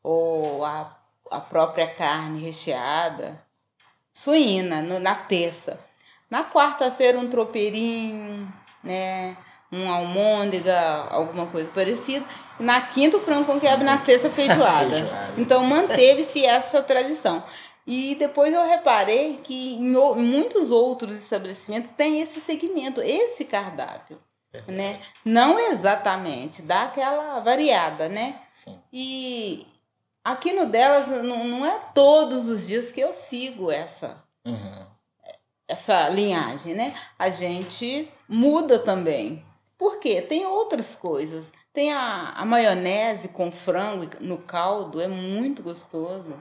ou 0.02 0.64
a, 0.64 0.90
a 1.30 1.40
própria 1.40 1.86
carne 1.86 2.40
recheada, 2.40 3.38
suína, 4.14 4.80
no, 4.80 4.98
na 5.00 5.14
terça. 5.14 5.78
Na 6.30 6.44
quarta-feira, 6.44 7.18
um 7.18 7.28
tropeirinho, 7.28 8.50
né? 8.82 9.36
Um 9.70 9.92
almôndega, 9.92 11.08
alguma 11.10 11.46
coisa 11.46 11.68
parecida. 11.74 12.24
Na 12.58 12.80
quinta, 12.80 13.16
o 13.16 13.20
frango 13.20 13.44
com 13.44 13.60
quiabo. 13.60 13.82
Na 13.82 13.98
sexta, 13.98 14.30
feijoada. 14.30 14.90
feijoada. 15.02 15.34
Então, 15.36 15.64
manteve-se 15.64 16.44
essa 16.46 16.80
tradição. 16.82 17.42
E 17.86 18.14
depois 18.14 18.52
eu 18.52 18.66
reparei 18.66 19.36
que 19.42 19.74
em 19.74 19.92
muitos 20.16 20.70
outros 20.70 21.16
estabelecimentos 21.16 21.90
tem 21.90 22.20
esse 22.22 22.40
segmento, 22.40 23.02
esse 23.02 23.44
cardápio. 23.44 24.16
É. 24.52 24.72
Né? 24.72 25.02
Não 25.24 25.58
exatamente, 25.58 26.62
dá 26.62 26.84
aquela 26.84 27.40
variada, 27.40 28.08
né? 28.08 28.40
Sim. 28.52 28.80
E 28.92 29.66
aqui 30.24 30.52
no 30.52 30.66
delas 30.66 31.08
não, 31.24 31.44
não 31.44 31.66
é 31.66 31.78
todos 31.92 32.48
os 32.48 32.66
dias 32.66 32.90
que 32.90 33.00
eu 33.00 33.12
sigo 33.12 33.70
essa, 33.70 34.16
uhum. 34.46 34.86
essa 35.68 36.08
linhagem, 36.08 36.74
né? 36.74 36.94
A 37.18 37.28
gente 37.28 38.08
muda 38.28 38.78
também. 38.78 39.44
Por 39.76 39.98
quê? 39.98 40.22
Tem 40.22 40.46
outras 40.46 40.94
coisas. 40.94 41.52
Tem 41.72 41.92
a, 41.92 42.30
a 42.30 42.44
maionese 42.46 43.28
com 43.28 43.50
frango 43.50 44.08
no 44.20 44.38
caldo, 44.38 45.02
é 45.02 45.08
muito 45.08 45.62
gostoso 45.62 46.34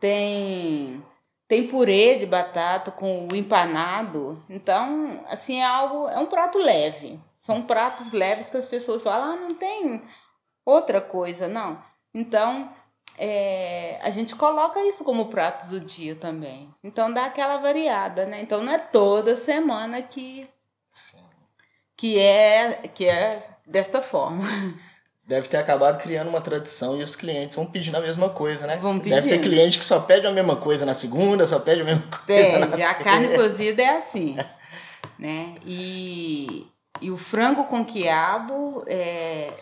tem 0.00 1.04
tem 1.46 1.66
purê 1.66 2.16
de 2.16 2.26
batata 2.26 2.90
com 2.90 3.26
o 3.26 3.34
empanado. 3.34 4.34
Então, 4.50 5.24
assim, 5.28 5.60
é 5.60 5.64
algo, 5.64 6.06
é 6.08 6.18
um 6.18 6.26
prato 6.26 6.58
leve. 6.58 7.18
São 7.38 7.62
pratos 7.62 8.12
leves 8.12 8.50
que 8.50 8.56
as 8.58 8.66
pessoas 8.66 9.02
falam, 9.02 9.32
ah, 9.32 9.36
não 9.36 9.54
tem 9.54 10.02
outra 10.66 11.00
coisa, 11.00 11.48
não. 11.48 11.82
Então, 12.12 12.70
é, 13.16 13.98
a 14.02 14.10
gente 14.10 14.36
coloca 14.36 14.84
isso 14.84 15.02
como 15.02 15.28
prato 15.28 15.66
do 15.66 15.80
dia 15.80 16.14
também. 16.14 16.68
Então 16.84 17.12
dá 17.12 17.24
aquela 17.24 17.56
variada, 17.56 18.24
né? 18.26 18.40
Então 18.40 18.62
não 18.62 18.72
é 18.72 18.78
toda 18.78 19.36
semana 19.36 20.00
que 20.00 20.48
que 21.96 22.16
é 22.16 22.74
que 22.94 23.06
é 23.06 23.44
desta 23.66 24.00
forma. 24.00 24.44
deve 25.28 25.46
ter 25.46 25.58
acabado 25.58 26.02
criando 26.02 26.28
uma 26.28 26.40
tradição 26.40 26.98
e 26.98 27.02
os 27.02 27.14
clientes 27.14 27.54
vão 27.54 27.66
pedindo 27.66 27.98
a 27.98 28.00
mesma 28.00 28.30
coisa, 28.30 28.66
né? 28.66 28.78
Vão 28.78 28.98
pedir. 28.98 29.14
Deve 29.14 29.28
ter 29.28 29.38
cliente 29.40 29.78
que 29.78 29.84
só 29.84 30.00
pede 30.00 30.26
a 30.26 30.32
mesma 30.32 30.56
coisa 30.56 30.86
na 30.86 30.94
segunda, 30.94 31.46
só 31.46 31.58
pede 31.58 31.82
a 31.82 31.84
mesma 31.84 32.02
coisa. 32.08 32.24
Pede, 32.24 32.82
a 32.82 32.94
carne 32.94 33.36
cozida 33.36 33.82
é 33.82 33.98
assim, 33.98 34.38
né? 35.18 35.56
E, 35.66 36.66
e 37.02 37.10
o 37.10 37.18
frango 37.18 37.64
com 37.64 37.84
quiabo, 37.84 38.82
é, 38.86 39.52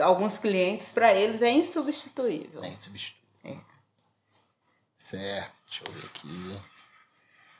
alguns 0.00 0.38
clientes, 0.38 0.88
para 0.88 1.12
eles, 1.12 1.42
é 1.42 1.50
insubstituível. 1.50 2.64
É 2.64 2.68
insubstituível. 2.68 3.20
É. 3.44 3.56
Certo, 4.96 5.52
deixa 5.68 5.84
eu 5.86 5.92
ver 5.92 6.06
aqui. 6.06 6.56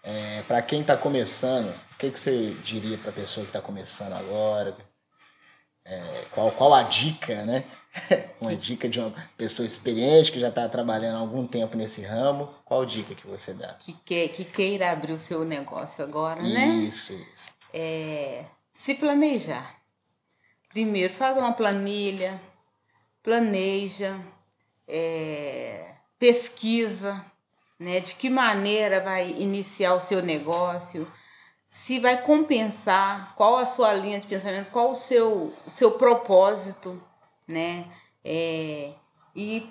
É, 0.03 0.43
para 0.49 0.63
quem 0.63 0.81
está 0.81 0.97
começando, 0.97 1.69
o 1.69 1.99
que, 1.99 2.11
que 2.11 2.19
você 2.19 2.57
diria 2.65 2.97
para 2.97 3.11
a 3.11 3.15
pessoa 3.15 3.45
que 3.45 3.51
está 3.51 3.61
começando 3.61 4.15
agora? 4.15 4.75
É, 5.85 6.25
qual, 6.31 6.51
qual 6.53 6.73
a 6.73 6.83
dica, 6.83 7.45
né? 7.45 7.65
uma 8.41 8.57
dica 8.57 8.89
de 8.89 8.99
uma 8.99 9.13
pessoa 9.37 9.67
experiente 9.67 10.33
que 10.33 10.41
já 10.41 10.49
está 10.49 10.69
trabalhando 10.69 11.17
há 11.17 11.21
algum 11.21 11.47
tempo 11.47 11.77
nesse 11.77 12.03
ramo. 12.03 12.49
Qual 12.65 12.85
dica 12.85 13.15
que 13.15 13.27
você 13.27 13.53
dá? 13.53 13.69
Que, 13.75 13.93
que, 13.93 14.29
que 14.29 14.45
queira 14.45 14.91
abrir 14.91 15.13
o 15.13 15.21
seu 15.21 15.45
negócio 15.45 16.03
agora, 16.03 16.41
isso, 16.43 16.55
né? 16.55 16.67
Isso, 16.67 17.13
isso. 17.13 17.49
É, 17.73 18.45
se 18.73 18.95
planejar. 18.95 19.75
Primeiro, 20.71 21.13
faz 21.13 21.37
uma 21.37 21.53
planilha, 21.53 22.41
planeja, 23.23 24.17
é, 24.89 25.87
pesquisa, 26.19 27.25
né? 27.79 28.01
De 28.01 28.15
que 28.15 28.29
maneira 28.29 29.01
vai 29.01 29.31
iniciar 29.31 29.95
o 29.95 30.01
seu 30.01 30.23
negócio 30.23 31.07
se 31.75 31.99
vai 31.99 32.23
compensar, 32.23 33.35
qual 33.35 33.59
a 33.59 33.67
sua 33.67 33.93
linha 33.93 34.21
de 34.21 34.27
pensamento, 34.27 34.71
qual 34.71 34.93
o 34.93 34.95
seu, 34.95 35.53
o 35.67 35.71
seu 35.71 35.91
propósito, 35.91 36.99
né? 37.49 37.85
É, 38.25 38.91
e 39.35 39.69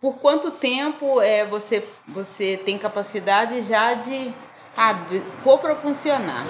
por 0.00 0.18
quanto 0.18 0.50
tempo 0.50 1.20
é, 1.20 1.44
você, 1.44 1.86
você 2.08 2.60
tem 2.64 2.78
capacidade 2.78 3.60
já 3.62 3.92
de 3.92 4.32
abrir, 4.74 5.22
pôr 5.44 5.58
para 5.58 5.76
funcionar. 5.76 6.46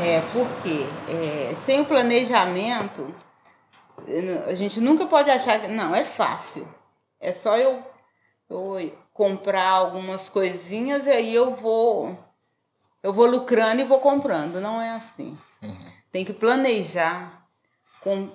É, 0.00 0.20
porque 0.32 0.86
é, 1.08 1.54
sem 1.64 1.80
o 1.80 1.86
planejamento, 1.86 3.14
a 4.48 4.54
gente 4.54 4.80
nunca 4.80 5.06
pode 5.06 5.30
achar 5.30 5.60
que. 5.60 5.68
Não, 5.68 5.94
é 5.94 6.04
fácil. 6.04 6.68
É 7.20 7.32
só 7.32 7.56
eu, 7.56 7.80
eu 8.50 8.92
comprar 9.14 9.70
algumas 9.70 10.28
coisinhas 10.28 11.06
e 11.06 11.10
aí 11.10 11.34
eu 11.34 11.54
vou 11.54 12.27
eu 13.02 13.12
vou 13.12 13.26
lucrando 13.26 13.80
e 13.80 13.84
vou 13.84 14.00
comprando. 14.00 14.60
Não 14.60 14.80
é 14.80 14.90
assim. 14.90 15.38
Uhum. 15.62 15.92
Tem 16.10 16.24
que 16.24 16.32
planejar, 16.32 17.30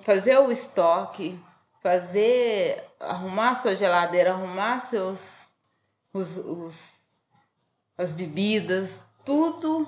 fazer 0.04 0.38
o 0.38 0.52
estoque, 0.52 1.38
fazer, 1.82 2.82
arrumar 3.00 3.60
sua 3.60 3.74
geladeira, 3.74 4.32
arrumar 4.32 4.86
seus 4.88 5.44
os, 6.14 6.36
os, 6.36 6.74
as 7.98 8.12
bebidas, 8.12 9.00
tudo 9.26 9.86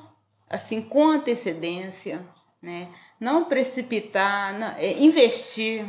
assim 0.50 0.82
com 0.82 1.06
antecedência, 1.06 2.20
né? 2.60 2.88
Não 3.20 3.44
precipitar, 3.44 4.52
não, 4.58 4.68
é, 4.76 4.92
investir, 4.98 5.86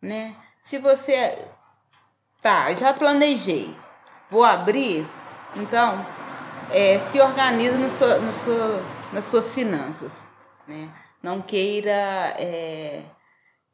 né? 0.00 0.36
Se 0.64 0.78
você 0.78 1.44
tá, 2.40 2.72
já 2.74 2.94
planejei, 2.94 3.74
vou 4.30 4.44
abrir, 4.44 5.06
então 5.56 6.06
é, 6.70 6.98
se 7.10 7.20
organiza 7.20 7.76
no 7.76 7.90
seu, 7.90 8.22
no 8.22 8.32
seu, 8.32 8.82
nas 9.12 9.24
suas 9.24 9.54
finanças, 9.54 10.12
né? 10.66 10.88
Não 11.22 11.42
queira 11.42 11.90
é, 12.38 13.02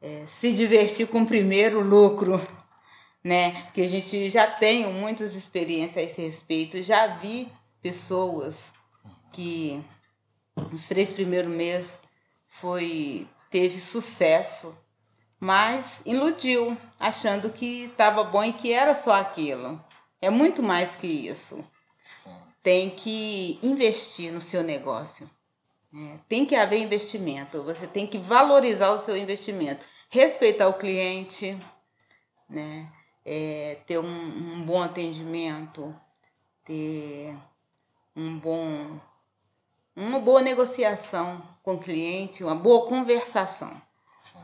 é, 0.01 0.25
se 0.39 0.51
divertir 0.51 1.07
com 1.07 1.21
o 1.21 1.25
primeiro 1.25 1.81
lucro, 1.81 2.41
né? 3.23 3.67
Que 3.73 3.81
a 3.81 3.87
gente 3.87 4.29
já 4.29 4.47
tem 4.47 4.91
muitas 4.91 5.33
experiências 5.35 5.97
a 5.97 6.01
esse 6.01 6.21
respeito, 6.21 6.81
já 6.81 7.07
vi 7.07 7.47
pessoas 7.81 8.55
que 9.33 9.83
nos 10.55 10.87
três 10.87 11.11
primeiros 11.11 11.53
meses 11.53 11.91
foi 12.49 13.27
teve 13.51 13.79
sucesso, 13.79 14.75
mas 15.39 15.85
iludiu, 16.05 16.75
achando 16.99 17.49
que 17.49 17.85
estava 17.85 18.23
bom 18.23 18.43
e 18.43 18.53
que 18.53 18.71
era 18.71 18.95
só 18.95 19.13
aquilo. 19.13 19.79
É 20.21 20.29
muito 20.29 20.63
mais 20.63 20.95
que 20.95 21.07
isso. 21.07 21.63
Tem 22.65 22.89
que 22.89 23.59
investir 23.61 24.31
no 24.31 24.41
seu 24.41 24.63
negócio. 24.63 25.29
É, 25.93 26.17
tem 26.27 26.47
que 26.47 26.55
haver 26.55 26.79
investimento. 26.79 27.61
Você 27.61 27.85
tem 27.85 28.07
que 28.07 28.17
valorizar 28.17 28.89
o 28.89 29.05
seu 29.05 29.15
investimento, 29.15 29.85
respeitar 30.09 30.67
o 30.67 30.73
cliente, 30.73 31.55
né? 32.49 32.91
É, 33.23 33.77
ter 33.85 33.99
um, 33.99 34.07
um 34.07 34.65
bom 34.65 34.81
atendimento, 34.81 35.95
ter 36.63 37.35
um 38.15 38.39
bom 38.39 38.99
uma 39.95 40.17
boa 40.19 40.41
negociação 40.41 41.39
com 41.61 41.75
o 41.75 41.79
cliente, 41.79 42.43
uma 42.43 42.55
boa 42.55 42.87
conversação. 42.87 43.71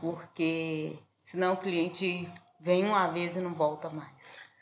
Porque 0.00 0.96
senão 1.26 1.54
o 1.54 1.56
cliente 1.56 2.28
vem 2.60 2.84
uma 2.84 3.08
vez 3.08 3.34
e 3.36 3.40
não 3.40 3.52
volta 3.52 3.90
mais. 3.90 4.12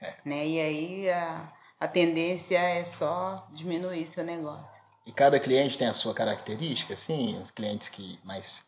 É. 0.00 0.14
Né? 0.24 0.46
E 0.46 0.60
aí 0.60 1.10
a, 1.10 1.52
a 1.80 1.88
tendência 1.88 2.58
é 2.58 2.84
só 2.84 3.48
diminuir 3.52 4.06
seu 4.06 4.22
negócio. 4.22 4.80
E 5.06 5.12
cada 5.12 5.40
cliente 5.40 5.78
tem 5.78 5.88
a 5.88 5.94
sua 5.94 6.12
característica, 6.12 6.94
assim, 6.94 7.40
os 7.42 7.50
clientes 7.50 7.88
que 7.88 8.18
mais 8.22 8.62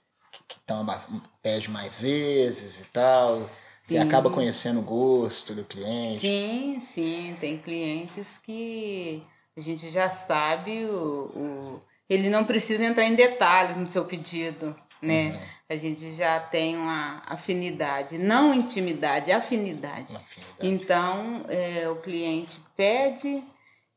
que 0.49 0.57
estão 0.57 0.85
pede 1.42 1.71
mais 1.71 2.00
vezes 2.00 2.81
e 2.81 2.85
tal. 2.85 3.49
Você 3.84 3.99
acaba 3.99 4.30
conhecendo 4.30 4.80
o 4.80 4.82
gosto 4.82 5.54
do 5.54 5.65
cliente. 5.65 6.21
Sim, 6.21 6.82
sim, 6.95 7.37
tem 7.39 7.58
clientes 7.58 8.39
que 8.43 9.23
a 9.56 9.60
gente 9.60 9.91
já 9.91 10.08
sabe 10.08 10.84
o, 10.87 11.25
o 11.34 11.80
ele 12.08 12.30
não 12.30 12.45
precisa 12.45 12.84
entrar 12.84 13.04
em 13.04 13.15
detalhes 13.15 13.76
no 13.76 13.87
seu 13.87 14.04
pedido, 14.04 14.75
né? 15.00 15.30
Uhum. 15.30 15.39
A 15.73 15.76
gente 15.76 16.13
já 16.13 16.39
tem 16.39 16.76
uma 16.76 17.23
afinidade, 17.26 18.19
não 18.19 18.52
intimidade, 18.52 19.32
afinidade. 19.32 20.15
afinidade. 20.15 20.26
Então, 20.61 21.45
é, 21.49 21.89
o 21.89 21.97
cliente 21.97 22.61
pede 22.76 23.43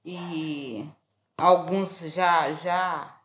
e 0.04 0.88
alguns 1.38 2.00
já 2.00 2.54
já 2.54 3.16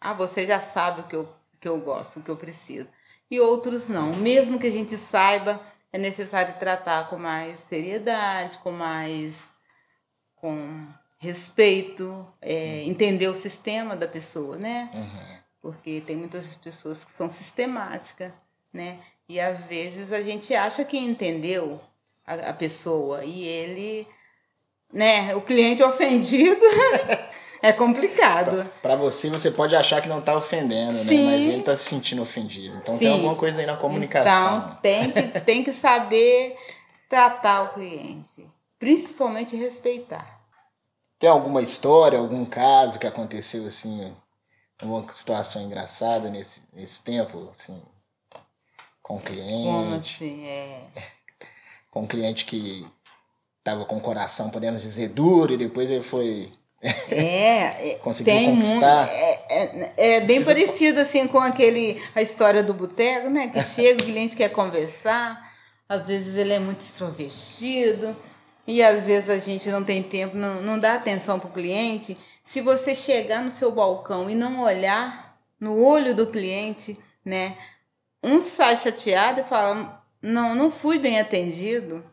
ah, 0.00 0.12
você 0.12 0.44
já 0.44 0.60
sabe 0.60 1.00
o 1.00 1.04
que 1.04 1.16
eu, 1.16 1.28
que 1.58 1.66
eu 1.66 1.80
gosto, 1.80 2.18
o 2.18 2.22
que 2.22 2.28
eu 2.28 2.36
preciso. 2.36 2.88
E 3.30 3.40
outros 3.40 3.88
não. 3.88 4.14
Mesmo 4.16 4.58
que 4.58 4.66
a 4.66 4.70
gente 4.70 4.98
saiba, 4.98 5.58
é 5.90 5.96
necessário 5.96 6.54
tratar 6.58 7.08
com 7.08 7.16
mais 7.16 7.58
seriedade, 7.60 8.58
com 8.58 8.70
mais 8.70 9.34
com 10.36 10.86
respeito, 11.16 12.26
é, 12.42 12.82
entender 12.82 13.28
o 13.28 13.34
sistema 13.34 13.96
da 13.96 14.06
pessoa, 14.06 14.58
né? 14.58 14.90
Uhum. 14.92 15.43
Porque 15.64 16.02
tem 16.06 16.14
muitas 16.14 16.56
pessoas 16.56 17.04
que 17.04 17.10
são 17.10 17.26
sistemáticas, 17.26 18.34
né? 18.70 18.98
E 19.26 19.40
às 19.40 19.64
vezes 19.64 20.12
a 20.12 20.20
gente 20.20 20.54
acha 20.54 20.84
que 20.84 20.98
entendeu 20.98 21.80
a, 22.26 22.34
a 22.34 22.52
pessoa 22.52 23.24
e 23.24 23.44
ele, 23.44 24.06
né? 24.92 25.34
O 25.34 25.40
cliente 25.40 25.80
ofendido 25.82 26.60
é 27.62 27.72
complicado. 27.72 28.68
Para 28.82 28.94
você, 28.94 29.30
você 29.30 29.50
pode 29.50 29.74
achar 29.74 30.02
que 30.02 30.08
não 30.08 30.18
está 30.18 30.36
ofendendo, 30.36 30.98
Sim. 30.98 31.24
né? 31.24 31.32
Mas 31.32 31.40
ele 31.40 31.60
está 31.60 31.74
se 31.78 31.88
sentindo 31.88 32.20
ofendido. 32.20 32.76
Então 32.82 32.98
Sim. 32.98 33.06
tem 33.06 33.12
alguma 33.14 33.34
coisa 33.34 33.58
aí 33.60 33.66
na 33.66 33.78
comunicação. 33.78 34.58
Então 34.58 34.78
tem 34.82 35.12
que, 35.12 35.40
tem 35.40 35.64
que 35.64 35.72
saber 35.72 36.54
tratar 37.08 37.62
o 37.62 37.68
cliente, 37.72 38.46
principalmente 38.78 39.56
respeitar. 39.56 40.30
Tem 41.18 41.30
alguma 41.30 41.62
história, 41.62 42.18
algum 42.18 42.44
caso 42.44 42.98
que 42.98 43.06
aconteceu 43.06 43.66
assim, 43.66 44.14
alguma 44.80 45.12
situação 45.12 45.62
engraçada 45.62 46.30
nesse, 46.30 46.60
nesse 46.72 47.00
tempo, 47.02 47.52
assim, 47.58 47.80
com 49.02 49.16
o 49.16 49.20
cliente? 49.20 49.64
Como 49.64 49.94
assim? 49.94 50.46
É. 50.46 50.80
Com 51.90 52.08
cliente 52.08 52.44
que 52.44 52.84
tava 53.64 53.86
com 53.86 53.96
o 53.96 54.00
coração, 54.00 54.50
podemos 54.50 54.82
dizer, 54.82 55.08
duro, 55.08 55.54
e 55.54 55.56
depois 55.56 55.90
ele 55.90 56.02
foi. 56.02 56.50
É, 56.82 57.92
é 57.92 57.98
conseguiu 58.02 58.34
conquistar. 58.34 59.08
é, 59.08 59.32
é, 59.48 59.92
é, 59.96 60.20
bem 60.20 60.44
parecido 60.44 61.00
assim 61.00 61.26
com 61.26 61.38
aquele 61.38 62.02
a 62.14 62.20
história 62.20 62.62
do 62.62 62.74
boteco, 62.74 63.30
né? 63.30 63.48
Que 63.48 63.62
chega, 63.62 64.02
o 64.02 64.06
cliente 64.06 64.36
quer 64.36 64.50
conversar, 64.50 65.50
às 65.88 66.04
vezes 66.04 66.36
ele 66.36 66.52
é 66.52 66.58
muito 66.58 66.80
extrovertido 66.80 68.14
e 68.66 68.82
às 68.82 69.04
vezes 69.04 69.30
a 69.30 69.38
gente 69.38 69.70
não 69.70 69.82
tem 69.82 70.02
tempo, 70.02 70.36
não, 70.36 70.60
não 70.60 70.78
dá 70.78 70.94
atenção 70.94 71.38
para 71.38 71.48
o 71.48 71.52
cliente. 71.52 72.16
Se 72.44 72.60
você 72.60 72.94
chegar 72.94 73.42
no 73.42 73.50
seu 73.50 73.72
balcão 73.72 74.30
e 74.30 74.34
não 74.34 74.62
olhar 74.62 75.36
no 75.58 75.82
olho 75.82 76.14
do 76.14 76.26
cliente, 76.26 76.96
né? 77.24 77.58
Um 78.22 78.40
sai 78.40 78.76
chateado 78.76 79.40
e 79.40 79.44
fala, 79.44 80.00
não, 80.22 80.54
não 80.54 80.70
fui 80.70 80.98
bem 80.98 81.18
atendido, 81.18 82.04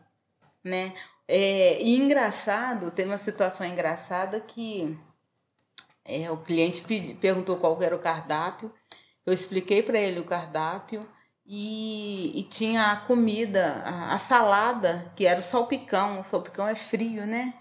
né? 0.64 0.92
É, 1.28 1.80
e 1.80 1.96
engraçado, 1.96 2.90
tem 2.90 3.06
uma 3.06 3.18
situação 3.18 3.66
engraçada 3.66 4.40
que 4.40 4.98
é, 6.04 6.30
o 6.30 6.38
cliente 6.38 6.82
pedi, 6.82 7.14
perguntou 7.14 7.56
qual 7.58 7.80
era 7.82 7.94
o 7.94 8.00
cardápio, 8.00 8.72
eu 9.24 9.32
expliquei 9.32 9.82
para 9.82 9.98
ele 9.98 10.18
o 10.18 10.24
cardápio, 10.24 11.06
e, 11.44 12.38
e 12.38 12.44
tinha 12.44 12.92
a 12.92 12.96
comida, 12.96 13.82
a, 13.84 14.14
a, 14.14 14.18
salada, 14.18 15.12
que 15.16 15.26
era 15.26 15.40
o 15.40 15.42
salpicão. 15.42 16.20
O 16.20 16.24
salpicão 16.24 16.66
é 16.66 16.74
frio, 16.74 17.26
né? 17.26 17.52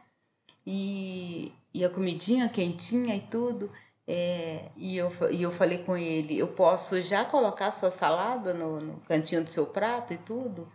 E, 0.65 1.51
e 1.73 1.83
a 1.85 1.89
comidinha 1.89 2.49
quentinha 2.49 3.15
e 3.15 3.21
tudo. 3.21 3.69
É, 4.07 4.69
e, 4.75 4.97
eu, 4.97 5.11
e 5.31 5.41
eu 5.41 5.51
falei 5.51 5.77
com 5.79 5.95
ele, 5.95 6.37
eu 6.37 6.47
posso 6.47 7.01
já 7.01 7.23
colocar 7.23 7.71
sua 7.71 7.91
salada 7.91 8.53
no, 8.53 8.81
no 8.81 8.99
cantinho 9.01 9.43
do 9.43 9.49
seu 9.49 9.67
prato 9.67 10.13
e 10.13 10.17
tudo? 10.17 10.67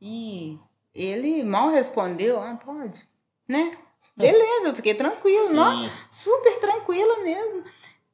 E 0.00 0.58
ele 0.94 1.42
mal 1.44 1.70
respondeu, 1.70 2.40
ah, 2.40 2.58
pode, 2.62 3.06
né? 3.48 3.78
Beleza, 4.16 4.68
eu 4.68 4.74
fiquei 4.74 4.94
tranquilo, 4.94 5.54
não, 5.54 5.90
super 6.10 6.60
tranquila 6.60 7.22
mesmo. 7.22 7.64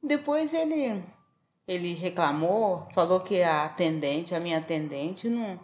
Depois 0.01 0.53
ele 0.53 1.03
ele 1.67 1.93
reclamou, 1.93 2.87
falou 2.93 3.19
que 3.21 3.41
a 3.41 3.65
atendente, 3.65 4.35
a 4.35 4.39
minha 4.39 4.57
atendente, 4.57 5.29
não, 5.29 5.59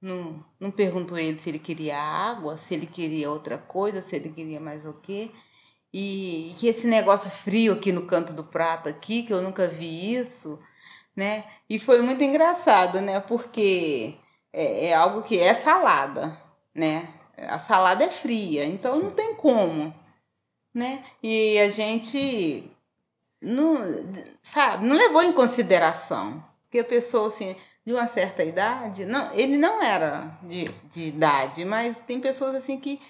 não, 0.00 0.44
não 0.58 0.70
perguntou 0.70 1.16
ele 1.16 1.38
se 1.38 1.48
ele 1.48 1.58
queria 1.58 1.98
água, 1.98 2.58
se 2.58 2.74
ele 2.74 2.86
queria 2.86 3.30
outra 3.30 3.56
coisa, 3.56 4.02
se 4.02 4.16
ele 4.16 4.30
queria 4.30 4.60
mais 4.60 4.84
o 4.84 5.00
quê. 5.00 5.30
E, 5.92 6.54
que 6.58 6.66
esse 6.68 6.86
negócio 6.86 7.30
frio 7.30 7.74
aqui 7.74 7.92
no 7.92 8.06
canto 8.06 8.32
do 8.32 8.44
prato 8.44 8.88
aqui, 8.88 9.22
que 9.22 9.32
eu 9.32 9.42
nunca 9.42 9.66
vi 9.66 10.14
isso, 10.14 10.58
né? 11.14 11.44
E 11.68 11.78
foi 11.78 12.00
muito 12.00 12.24
engraçado, 12.24 13.00
né? 13.00 13.20
Porque 13.20 14.14
é, 14.52 14.86
é 14.86 14.94
algo 14.94 15.22
que 15.22 15.38
é 15.38 15.52
salada, 15.52 16.36
né? 16.74 17.08
A 17.36 17.58
salada 17.58 18.04
é 18.04 18.10
fria, 18.10 18.64
então 18.64 18.94
Sim. 18.94 19.02
não 19.02 19.10
tem 19.10 19.34
como, 19.34 19.94
né? 20.74 21.04
E 21.22 21.58
a 21.58 21.68
gente 21.68 22.70
não, 23.40 23.76
sabe, 24.42 24.86
não 24.86 24.96
levou 24.96 25.22
em 25.22 25.32
consideração 25.32 26.42
que 26.70 26.78
a 26.78 26.84
pessoa 26.84 27.28
assim 27.28 27.54
de 27.84 27.92
uma 27.92 28.06
certa 28.06 28.44
idade, 28.44 29.04
não, 29.04 29.34
ele 29.34 29.56
não 29.56 29.82
era 29.82 30.38
de, 30.44 30.68
de 30.90 31.02
idade, 31.02 31.64
mas 31.64 31.98
tem 32.06 32.20
pessoas 32.20 32.54
assim 32.54 32.78
que 32.78 33.00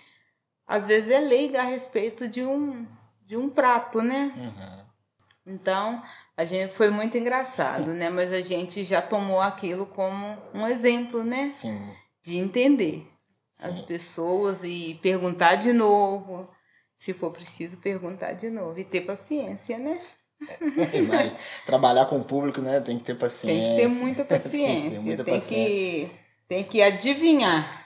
às 0.73 0.87
vezes 0.87 1.11
é 1.11 1.21
leiga 1.21 1.61
a 1.61 1.65
respeito 1.65 2.27
de 2.27 2.43
um 2.43 2.87
de 3.27 3.37
um 3.37 3.49
prato, 3.49 4.01
né? 4.01 4.33
Uhum. 4.37 5.55
Então 5.55 6.03
a 6.35 6.45
gente 6.47 6.73
foi 6.73 6.89
muito 6.89 7.17
engraçado, 7.19 7.93
né? 7.93 8.09
Mas 8.09 8.33
a 8.33 8.41
gente 8.41 8.83
já 8.83 9.03
tomou 9.03 9.41
aquilo 9.41 9.85
como 9.85 10.39
um 10.55 10.67
exemplo, 10.67 11.23
né? 11.23 11.51
Sim. 11.55 11.79
De 12.23 12.39
entender 12.39 13.07
Sim. 13.53 13.69
as 13.69 13.81
pessoas 13.83 14.61
e 14.63 14.99
perguntar 15.03 15.57
de 15.57 15.75
novo 15.75 16.49
se 16.97 17.13
for 17.13 17.33
preciso, 17.33 17.77
perguntar 17.79 18.33
de 18.33 18.49
novo 18.49 18.79
e 18.79 18.85
ter 18.85 19.03
paciência, 19.03 19.77
né? 19.77 20.01
É, 20.41 21.37
trabalhar 21.67 22.07
com 22.07 22.17
o 22.17 22.25
público, 22.25 22.63
né? 22.63 22.81
Tem 22.81 22.99
que 22.99 23.05
ter 23.05 23.17
paciência. 23.17 23.61
Tem 23.61 23.77
que 23.77 23.83
ter 23.83 23.89
muita 23.89 24.25
paciência. 24.25 24.91
tem, 24.91 24.91
que, 24.91 24.99
muita 24.99 25.25
tem 25.25 25.35
paciência. 25.35 25.67
que, 25.67 26.11
tem 26.49 26.65
que 26.65 26.83
adivinhar, 26.83 27.82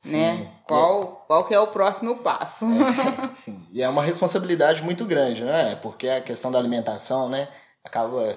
sim, 0.00 0.12
né? 0.12 0.50
Qual, 0.66 1.24
qual 1.26 1.44
que 1.44 1.54
é 1.54 1.60
o 1.60 1.66
próximo 1.66 2.16
passo. 2.16 2.64
É, 2.64 3.34
sim. 3.44 3.66
E 3.70 3.82
é 3.82 3.88
uma 3.88 4.02
responsabilidade 4.02 4.82
muito 4.82 5.04
grande, 5.04 5.42
né? 5.44 5.78
Porque 5.82 6.08
a 6.08 6.20
questão 6.20 6.50
da 6.50 6.58
alimentação, 6.58 7.28
né? 7.28 7.48
Acaba 7.84 8.36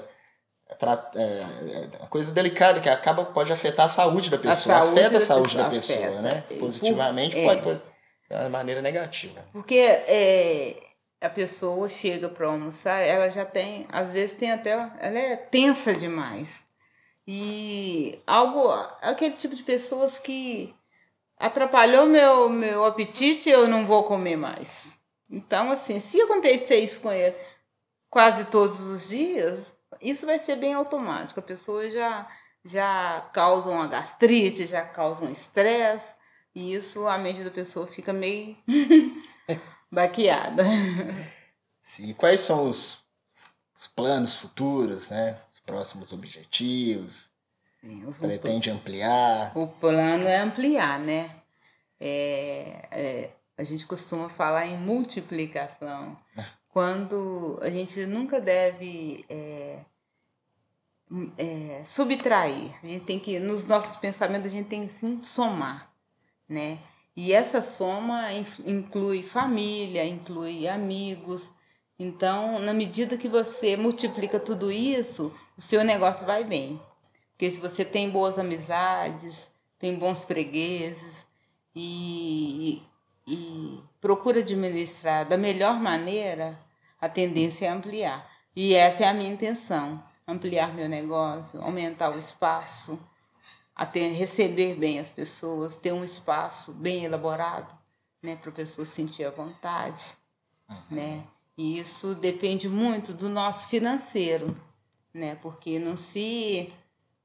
é, 0.70 1.16
é, 1.16 1.98
uma 2.00 2.08
coisa 2.08 2.32
delicada 2.32 2.80
que 2.80 2.90
acaba 2.90 3.26
pode 3.26 3.52
afetar 3.52 3.86
a 3.86 3.90
saúde 3.90 4.30
da 4.30 4.38
pessoa, 4.38 4.78
saúde 4.78 5.00
afeta 5.00 5.18
a 5.18 5.22
saúde 5.22 5.58
da 5.58 5.70
pessoa, 5.70 6.22
né? 6.22 6.44
Positivamente 6.60 7.36
Por, 7.36 7.62
pode, 7.62 7.82
é. 8.30 8.44
de 8.44 8.50
maneira 8.50 8.82
negativa. 8.82 9.42
Porque 9.52 9.76
é, 9.76 10.76
a 11.22 11.30
pessoa 11.30 11.88
chega 11.88 12.30
para 12.30 12.48
almoçar, 12.48 13.00
ela 13.00 13.30
já 13.30 13.46
tem, 13.46 13.86
às 13.92 14.12
vezes 14.12 14.38
tem 14.38 14.52
até, 14.52 14.72
ela 14.72 15.20
é 15.20 15.36
tensa 15.36 15.94
demais. 15.94 16.64
E 17.26 18.20
algo, 18.28 18.70
aquele 19.02 19.36
tipo 19.36 19.56
de 19.56 19.64
pessoas 19.64 20.20
que 20.20 20.74
atrapalhou 21.44 22.06
meu, 22.06 22.50
meu 22.50 22.86
apetite, 22.86 23.50
eu 23.50 23.68
não 23.68 23.86
vou 23.86 24.06
comer 24.06 24.38
mais. 24.38 24.88
Então, 25.30 25.72
assim, 25.72 26.00
se 26.00 26.22
acontecer 26.22 26.78
isso 26.78 27.02
com 27.02 27.12
ele 27.12 27.36
quase 28.10 28.46
todos 28.46 28.80
os 28.80 29.10
dias, 29.10 29.60
isso 30.02 30.26
vai 30.26 30.40
ser 30.40 30.56
bem 30.56 30.74
automático. 30.74 31.42
A 31.42 31.44
pessoa 31.44 31.92
já, 31.92 32.26
já 32.64 33.30
causa 33.34 33.70
uma 33.70 33.88
gastrite, 33.88 34.66
já 34.66 34.86
causa 34.86 35.26
um 35.26 35.32
estresse, 35.32 36.14
e 36.56 36.74
isso 36.74 37.06
a 37.08 37.18
mente 37.18 37.44
da 37.44 37.52
pessoa 37.52 37.88
fica 37.88 38.14
meio 38.14 38.56
baqueada. 39.92 40.64
Sim. 41.82 42.14
Quais 42.14 42.42
são 42.42 42.70
os, 42.70 43.00
planos 43.96 44.36
futuros, 44.36 45.10
né? 45.10 45.38
Os 45.54 45.60
próximos 45.60 46.14
objetivos? 46.14 47.33
Pretende 48.20 48.70
ampliar? 48.70 49.52
O 49.58 49.68
plano 49.68 50.26
é 50.26 50.38
ampliar, 50.38 51.00
né? 51.00 51.30
É, 52.00 52.88
é, 52.92 53.30
a 53.58 53.64
gente 53.64 53.86
costuma 53.86 54.30
falar 54.30 54.66
em 54.66 54.78
multiplicação. 54.78 56.18
quando 56.74 57.60
a 57.62 57.70
gente 57.70 58.04
nunca 58.08 58.42
deve 58.42 59.24
é, 59.30 59.80
é, 61.38 61.84
subtrair. 61.86 62.72
A 62.82 62.88
gente 62.88 63.06
tem 63.06 63.20
que, 63.20 63.38
nos 63.40 63.68
nossos 63.68 63.96
pensamentos, 63.98 64.48
a 64.48 64.50
gente 64.56 64.68
tem 64.68 64.88
que 64.88 64.94
sim 64.94 65.24
somar, 65.24 65.88
né? 66.50 66.80
E 67.16 67.32
essa 67.32 67.62
soma 67.62 68.32
inclui 68.66 69.22
família, 69.22 70.04
inclui 70.04 70.68
amigos. 70.68 71.44
Então, 72.00 72.58
na 72.58 72.74
medida 72.74 73.18
que 73.18 73.28
você 73.28 73.78
multiplica 73.78 74.40
tudo 74.40 74.72
isso, 74.72 75.32
o 75.56 75.62
seu 75.62 75.84
negócio 75.84 76.26
vai 76.26 76.44
bem. 76.44 76.80
Porque 77.44 77.56
se 77.56 77.60
você 77.60 77.84
tem 77.84 78.10
boas 78.10 78.40
amizades, 78.40 79.50
tem 79.78 79.96
bons 79.96 80.24
fregueses 80.24 81.26
e, 81.76 82.82
e, 83.28 83.34
e 83.34 83.80
procura 84.00 84.40
administrar 84.40 85.28
da 85.28 85.36
melhor 85.36 85.78
maneira, 85.78 86.58
a 87.02 87.10
tendência 87.10 87.66
é 87.66 87.70
ampliar. 87.70 88.26
E 88.56 88.74
essa 88.74 89.04
é 89.04 89.08
a 89.10 89.14
minha 89.14 89.30
intenção: 89.30 90.02
ampliar 90.26 90.74
meu 90.74 90.88
negócio, 90.88 91.62
aumentar 91.62 92.12
o 92.12 92.18
espaço 92.18 92.98
a 93.76 93.86
ter, 93.86 94.14
receber 94.14 94.76
bem 94.76 95.02
as 95.02 95.10
pessoas, 95.10 95.76
ter 95.76 95.92
um 95.92 96.06
espaço 96.06 96.72
bem 96.72 97.04
elaborado, 97.04 97.68
né, 98.24 98.38
para 98.38 98.52
a 98.52 98.56
pessoa 98.56 98.86
sentir 98.86 99.26
a 99.26 99.32
vontade, 99.32 100.06
uhum. 100.70 100.78
né? 100.92 101.24
E 101.58 101.78
isso 101.78 102.16
depende 102.16 102.70
muito 102.70 103.12
do 103.12 103.28
nosso 103.28 103.68
financeiro, 103.68 104.56
né? 105.14 105.38
Porque 105.42 105.78
não 105.78 105.98
se 105.98 106.72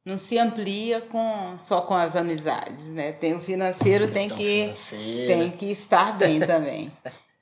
não 0.04 0.18
se 0.18 0.38
amplia 0.38 1.00
com 1.00 1.56
só 1.66 1.80
com 1.82 1.94
as 1.94 2.16
amizades, 2.16 2.84
né? 2.84 3.12
Tem 3.12 3.34
o 3.34 3.40
financeiro 3.40 4.11
tem 4.11 4.28
que 4.28 4.72
tem 5.26 5.50
que 5.50 5.66
estar 5.66 6.16
bem 6.16 6.40
também. 6.40 6.92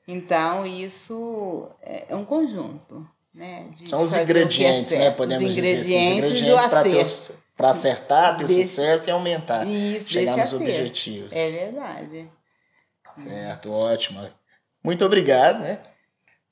Então 0.08 0.66
isso 0.66 1.68
é, 1.82 2.06
é 2.10 2.16
um 2.16 2.24
conjunto, 2.24 3.06
né? 3.34 3.68
De, 3.76 3.88
São 3.88 4.02
os 4.02 4.14
é 4.14 4.22
ingredientes, 4.22 4.92
é 4.92 4.98
né? 4.98 5.10
Podemos 5.10 5.44
os 5.44 5.52
ingredientes 5.52 5.86
dizer, 5.86 6.24
os 6.24 6.30
ingredientes 6.30 6.68
para 6.68 7.36
para 7.56 7.70
acertar, 7.70 8.36
ter 8.36 8.46
Desse, 8.46 8.68
sucesso 8.68 9.08
e 9.08 9.10
aumentar. 9.10 9.66
Isso, 9.66 10.10
chegar 10.10 10.36
nos 10.36 10.52
objetivos. 10.52 11.32
É 11.32 11.50
verdade. 11.50 12.28
Certo, 13.16 13.72
ótimo. 13.72 14.28
Muito 14.84 15.04
obrigado, 15.04 15.60
né? 15.60 15.80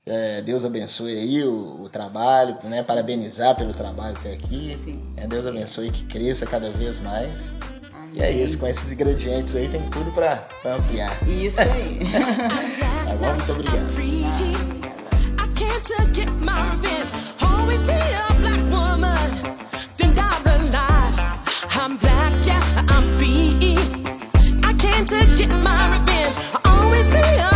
É, 0.06 0.42
Deus 0.42 0.64
abençoe 0.64 1.14
aí 1.14 1.42
o, 1.44 1.84
o, 1.84 1.88
trabalho, 1.88 2.56
né? 2.64 2.82
Parabenizar 2.82 3.56
pelo 3.56 3.72
trabalho 3.72 4.14
até 4.18 4.34
aqui. 4.34 4.78
Sim. 4.84 5.02
É, 5.16 5.26
Deus 5.26 5.46
abençoe 5.46 5.90
que 5.90 6.04
cresça 6.04 6.44
cada 6.44 6.70
vez 6.70 7.00
mais. 7.00 7.32
Amém. 7.92 8.10
E 8.14 8.22
é 8.22 8.30
isso, 8.30 8.58
com 8.58 8.66
esses 8.66 8.90
ingredientes 8.90 9.56
aí 9.56 9.68
tem 9.68 9.80
tudo 9.88 10.12
para 10.12 10.46
ampliar. 10.76 11.10
Isso 11.26 11.58
aí. 11.58 12.00
tá 13.04 13.14
bom? 13.16 13.30
Muito 13.30 13.52
obrigado. 13.52 13.94
get 27.14 27.53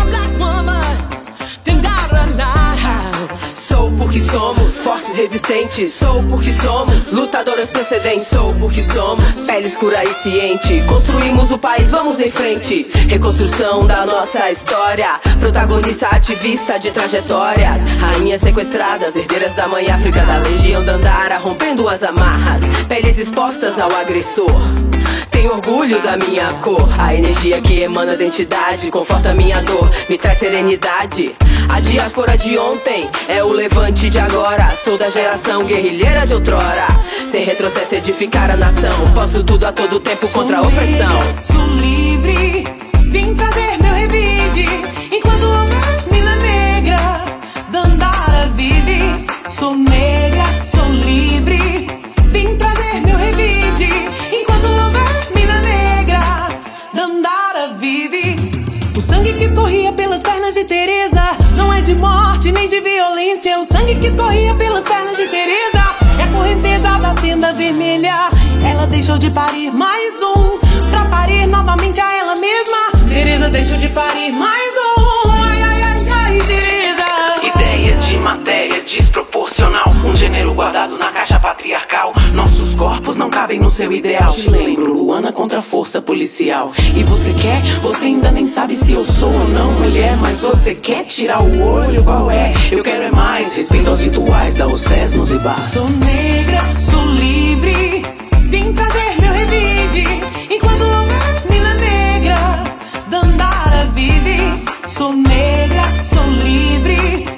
Somos 4.20 4.76
fortes, 4.78 5.14
resistentes. 5.16 5.92
Sou 5.94 6.22
porque 6.24 6.52
somos 6.52 7.12
lutadoras 7.12 7.70
procedentes. 7.70 8.26
Sou 8.28 8.54
porque 8.54 8.82
somos 8.82 9.24
pele 9.46 9.66
escura 9.66 10.02
e 10.04 10.08
ciente. 10.22 10.82
Construímos 10.86 11.50
o 11.50 11.58
país, 11.58 11.90
vamos 11.90 12.20
em 12.20 12.30
frente. 12.30 12.90
Reconstrução 13.08 13.86
da 13.86 14.04
nossa 14.04 14.50
história. 14.50 15.20
Protagonista, 15.40 16.08
ativista 16.08 16.78
de 16.78 16.90
trajetórias. 16.90 17.82
Rainhas 18.00 18.40
sequestradas, 18.40 19.14
herdeiras 19.16 19.54
da 19.54 19.68
mãe 19.68 19.90
África, 19.90 20.20
da 20.24 20.38
legião 20.38 20.84
Dandara, 20.84 21.38
rompendo 21.38 21.88
as 21.88 22.02
amarras. 22.02 22.62
Peles 22.88 23.18
expostas 23.18 23.78
ao 23.78 23.92
agressor. 23.94 24.60
Tenho 25.30 25.52
orgulho 25.52 26.00
da 26.02 26.16
minha 26.16 26.52
cor. 26.54 26.88
A 26.98 27.14
energia 27.14 27.60
que 27.60 27.80
emana 27.80 28.16
da 28.16 28.24
entidade 28.24 28.90
conforta 28.90 29.32
minha 29.34 29.62
dor, 29.62 29.88
me 30.08 30.18
traz 30.18 30.38
serenidade. 30.38 31.34
A 31.68 31.80
diáspora 31.80 32.36
de 32.36 32.58
ontem 32.58 33.08
é 33.28 33.42
o 33.44 33.52
levante 33.52 34.08
de 34.08 34.18
agora. 34.18 34.70
Sou 34.84 34.98
da 34.98 35.08
geração 35.08 35.64
guerrilheira 35.64 36.26
de 36.26 36.34
outrora. 36.34 36.86
Sem 37.30 37.44
retrocesso, 37.44 37.94
edificar 37.94 38.50
a 38.50 38.56
nação. 38.56 38.90
Posso 39.14 39.42
tudo 39.44 39.64
a 39.66 39.72
todo 39.72 40.00
tempo 40.00 40.26
contra 40.28 40.58
a 40.58 40.62
opressão. 40.62 41.18
Sou 41.42 41.66
livre, 41.66 42.66
vim 43.10 43.34
trazer 43.34 43.78
meu 43.82 43.94
revide. 43.94 44.66
Enquanto 45.12 45.42
uma 45.44 45.64
mina 46.10 46.36
negra, 46.36 47.24
Dandara 47.70 48.48
vive. 48.54 49.26
Sou 49.48 49.76
negra, 49.76 50.27
pernas 60.48 60.54
de 60.54 60.64
Teresa 60.64 61.36
não 61.56 61.72
é 61.72 61.80
de 61.80 61.94
morte 62.00 62.50
nem 62.50 62.68
de 62.68 62.80
violência. 62.80 63.58
O 63.60 63.66
sangue 63.66 63.94
que 63.96 64.06
escorria 64.06 64.54
pelas 64.54 64.84
pernas 64.84 65.16
de 65.16 65.26
Teresa 65.26 65.96
é 66.18 66.22
a 66.22 66.26
correnteza 66.28 66.98
da 66.98 67.14
tenda 67.14 67.52
vermelha. 67.52 68.30
Ela 68.64 68.86
deixou 68.86 69.18
de 69.18 69.30
parir 69.30 69.70
mais 69.70 70.14
um 70.22 70.58
pra 70.90 71.04
parir 71.06 71.46
novamente 71.46 72.00
a 72.00 72.12
ela 72.18 72.34
mesma. 72.36 73.08
Teresa 73.08 73.50
deixou 73.50 73.76
de 73.76 73.88
parir 73.88 74.32
mais 74.32 74.72
um. 74.78 74.87
Ideia 77.78 77.96
de 77.96 78.18
matéria 78.18 78.82
desproporcional. 78.82 79.84
Um 80.04 80.16
gênero 80.16 80.52
guardado 80.52 80.98
na 80.98 81.12
caixa 81.12 81.38
patriarcal. 81.38 82.12
Nossos 82.34 82.74
corpos 82.74 83.16
não 83.16 83.30
cabem 83.30 83.60
no 83.60 83.70
seu 83.70 83.92
ideal. 83.92 84.32
Te 84.32 84.50
lembro, 84.50 84.92
Luana 84.92 85.30
contra 85.30 85.60
a 85.60 85.62
força 85.62 86.02
policial. 86.02 86.72
E 86.96 87.04
você 87.04 87.32
quer? 87.34 87.62
Você 87.80 88.06
ainda 88.06 88.32
nem 88.32 88.46
sabe 88.46 88.74
se 88.74 88.94
eu 88.94 89.04
sou 89.04 89.32
ou 89.32 89.48
não 89.48 89.70
mulher. 89.74 90.16
Mas 90.16 90.40
você 90.40 90.74
quer 90.74 91.04
tirar 91.04 91.40
o 91.40 91.62
olho? 91.62 92.02
Qual 92.02 92.28
é? 92.28 92.52
Eu 92.72 92.82
quero 92.82 93.04
é 93.04 93.10
mais 93.12 93.54
respeito 93.54 93.90
aos 93.90 94.02
rituais 94.02 94.56
da 94.56 94.66
Océs 94.66 95.12
nos 95.12 95.30
Ibás. 95.30 95.66
Sou 95.66 95.88
negra, 95.88 96.60
sou 96.82 97.06
livre. 97.06 98.04
Vim 98.50 98.72
trazer 98.72 99.20
meu 99.20 99.32
revide. 99.32 100.04
Enquanto 100.50 100.82
uma 100.82 101.04
mina 101.48 101.74
negra, 101.74 102.36
Dandara 103.08 103.84
vive. 103.94 104.64
Sou 104.88 105.12
negra, 105.12 105.84
sou 106.12 106.26
livre. 106.28 107.37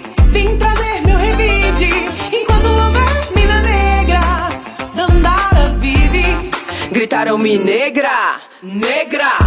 Gritaram-me 7.00 7.56
negra, 7.56 8.38
negra. 8.60 9.39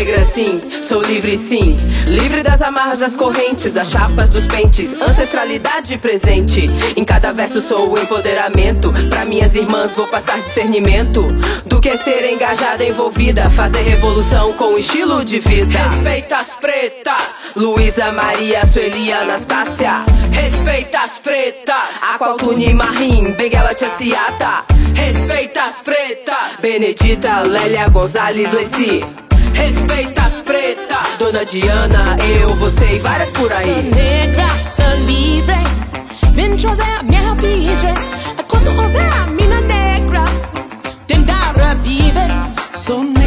Negra 0.00 0.20
sim, 0.20 0.62
sou 0.82 1.02
livre 1.02 1.36
sim. 1.36 1.78
Livre 2.06 2.42
das 2.42 2.62
amarras 2.62 3.00
das 3.00 3.14
correntes, 3.14 3.70
das 3.70 3.90
chapas 3.90 4.30
dos 4.30 4.46
pentes. 4.46 4.98
Ancestralidade 4.98 5.98
presente. 5.98 6.70
Em 6.96 7.04
cada 7.04 7.34
verso 7.34 7.60
sou 7.60 7.92
o 7.92 7.98
empoderamento. 7.98 8.90
Pra 9.10 9.26
minhas 9.26 9.54
irmãs 9.54 9.92
vou 9.94 10.08
passar 10.08 10.40
discernimento. 10.40 11.28
Do 11.66 11.82
que 11.82 11.98
ser 11.98 12.32
engajada, 12.32 12.82
envolvida. 12.82 13.46
Fazer 13.50 13.82
revolução 13.82 14.54
com 14.54 14.78
estilo 14.78 15.22
de 15.22 15.38
vida. 15.38 15.78
Respeita 15.78 16.38
as 16.38 16.56
pretas. 16.56 17.52
Luísa 17.54 18.10
Maria, 18.10 18.64
Sueli, 18.64 19.12
Anastácia. 19.12 20.06
Respeita 20.32 21.00
as 21.00 21.18
pretas. 21.18 22.02
Aqualtune 22.14 22.72
Marim, 22.72 23.32
Benguela 23.32 23.74
Tia 23.74 23.90
Ciata. 23.98 24.64
Respeita 24.94 25.62
as 25.62 25.82
pretas. 25.82 26.58
Benedita, 26.62 27.40
Lélia 27.40 27.86
Gonzalez, 27.90 28.50
Leci 28.50 29.04
respeita 29.54 30.22
as 30.22 30.42
pretas. 30.42 31.18
Dona 31.18 31.44
Diana, 31.44 32.16
eu, 32.40 32.54
você 32.56 32.96
e 32.96 32.98
várias 32.98 33.30
por 33.30 33.52
aí. 33.52 33.64
Sou 33.64 33.82
negra, 33.82 34.48
sou 34.66 34.96
livre, 35.04 35.54
ventrosa 36.32 36.82
é 36.82 36.96
a 36.98 37.02
minha 37.02 37.34
vida. 37.34 37.94
Quando 38.48 38.68
houver 38.68 39.12
a 39.12 39.26
mina 39.26 39.60
negra, 39.60 40.24
tentar 41.06 41.54
viver. 41.82 42.30
Sou 42.76 43.02
negra. 43.02 43.19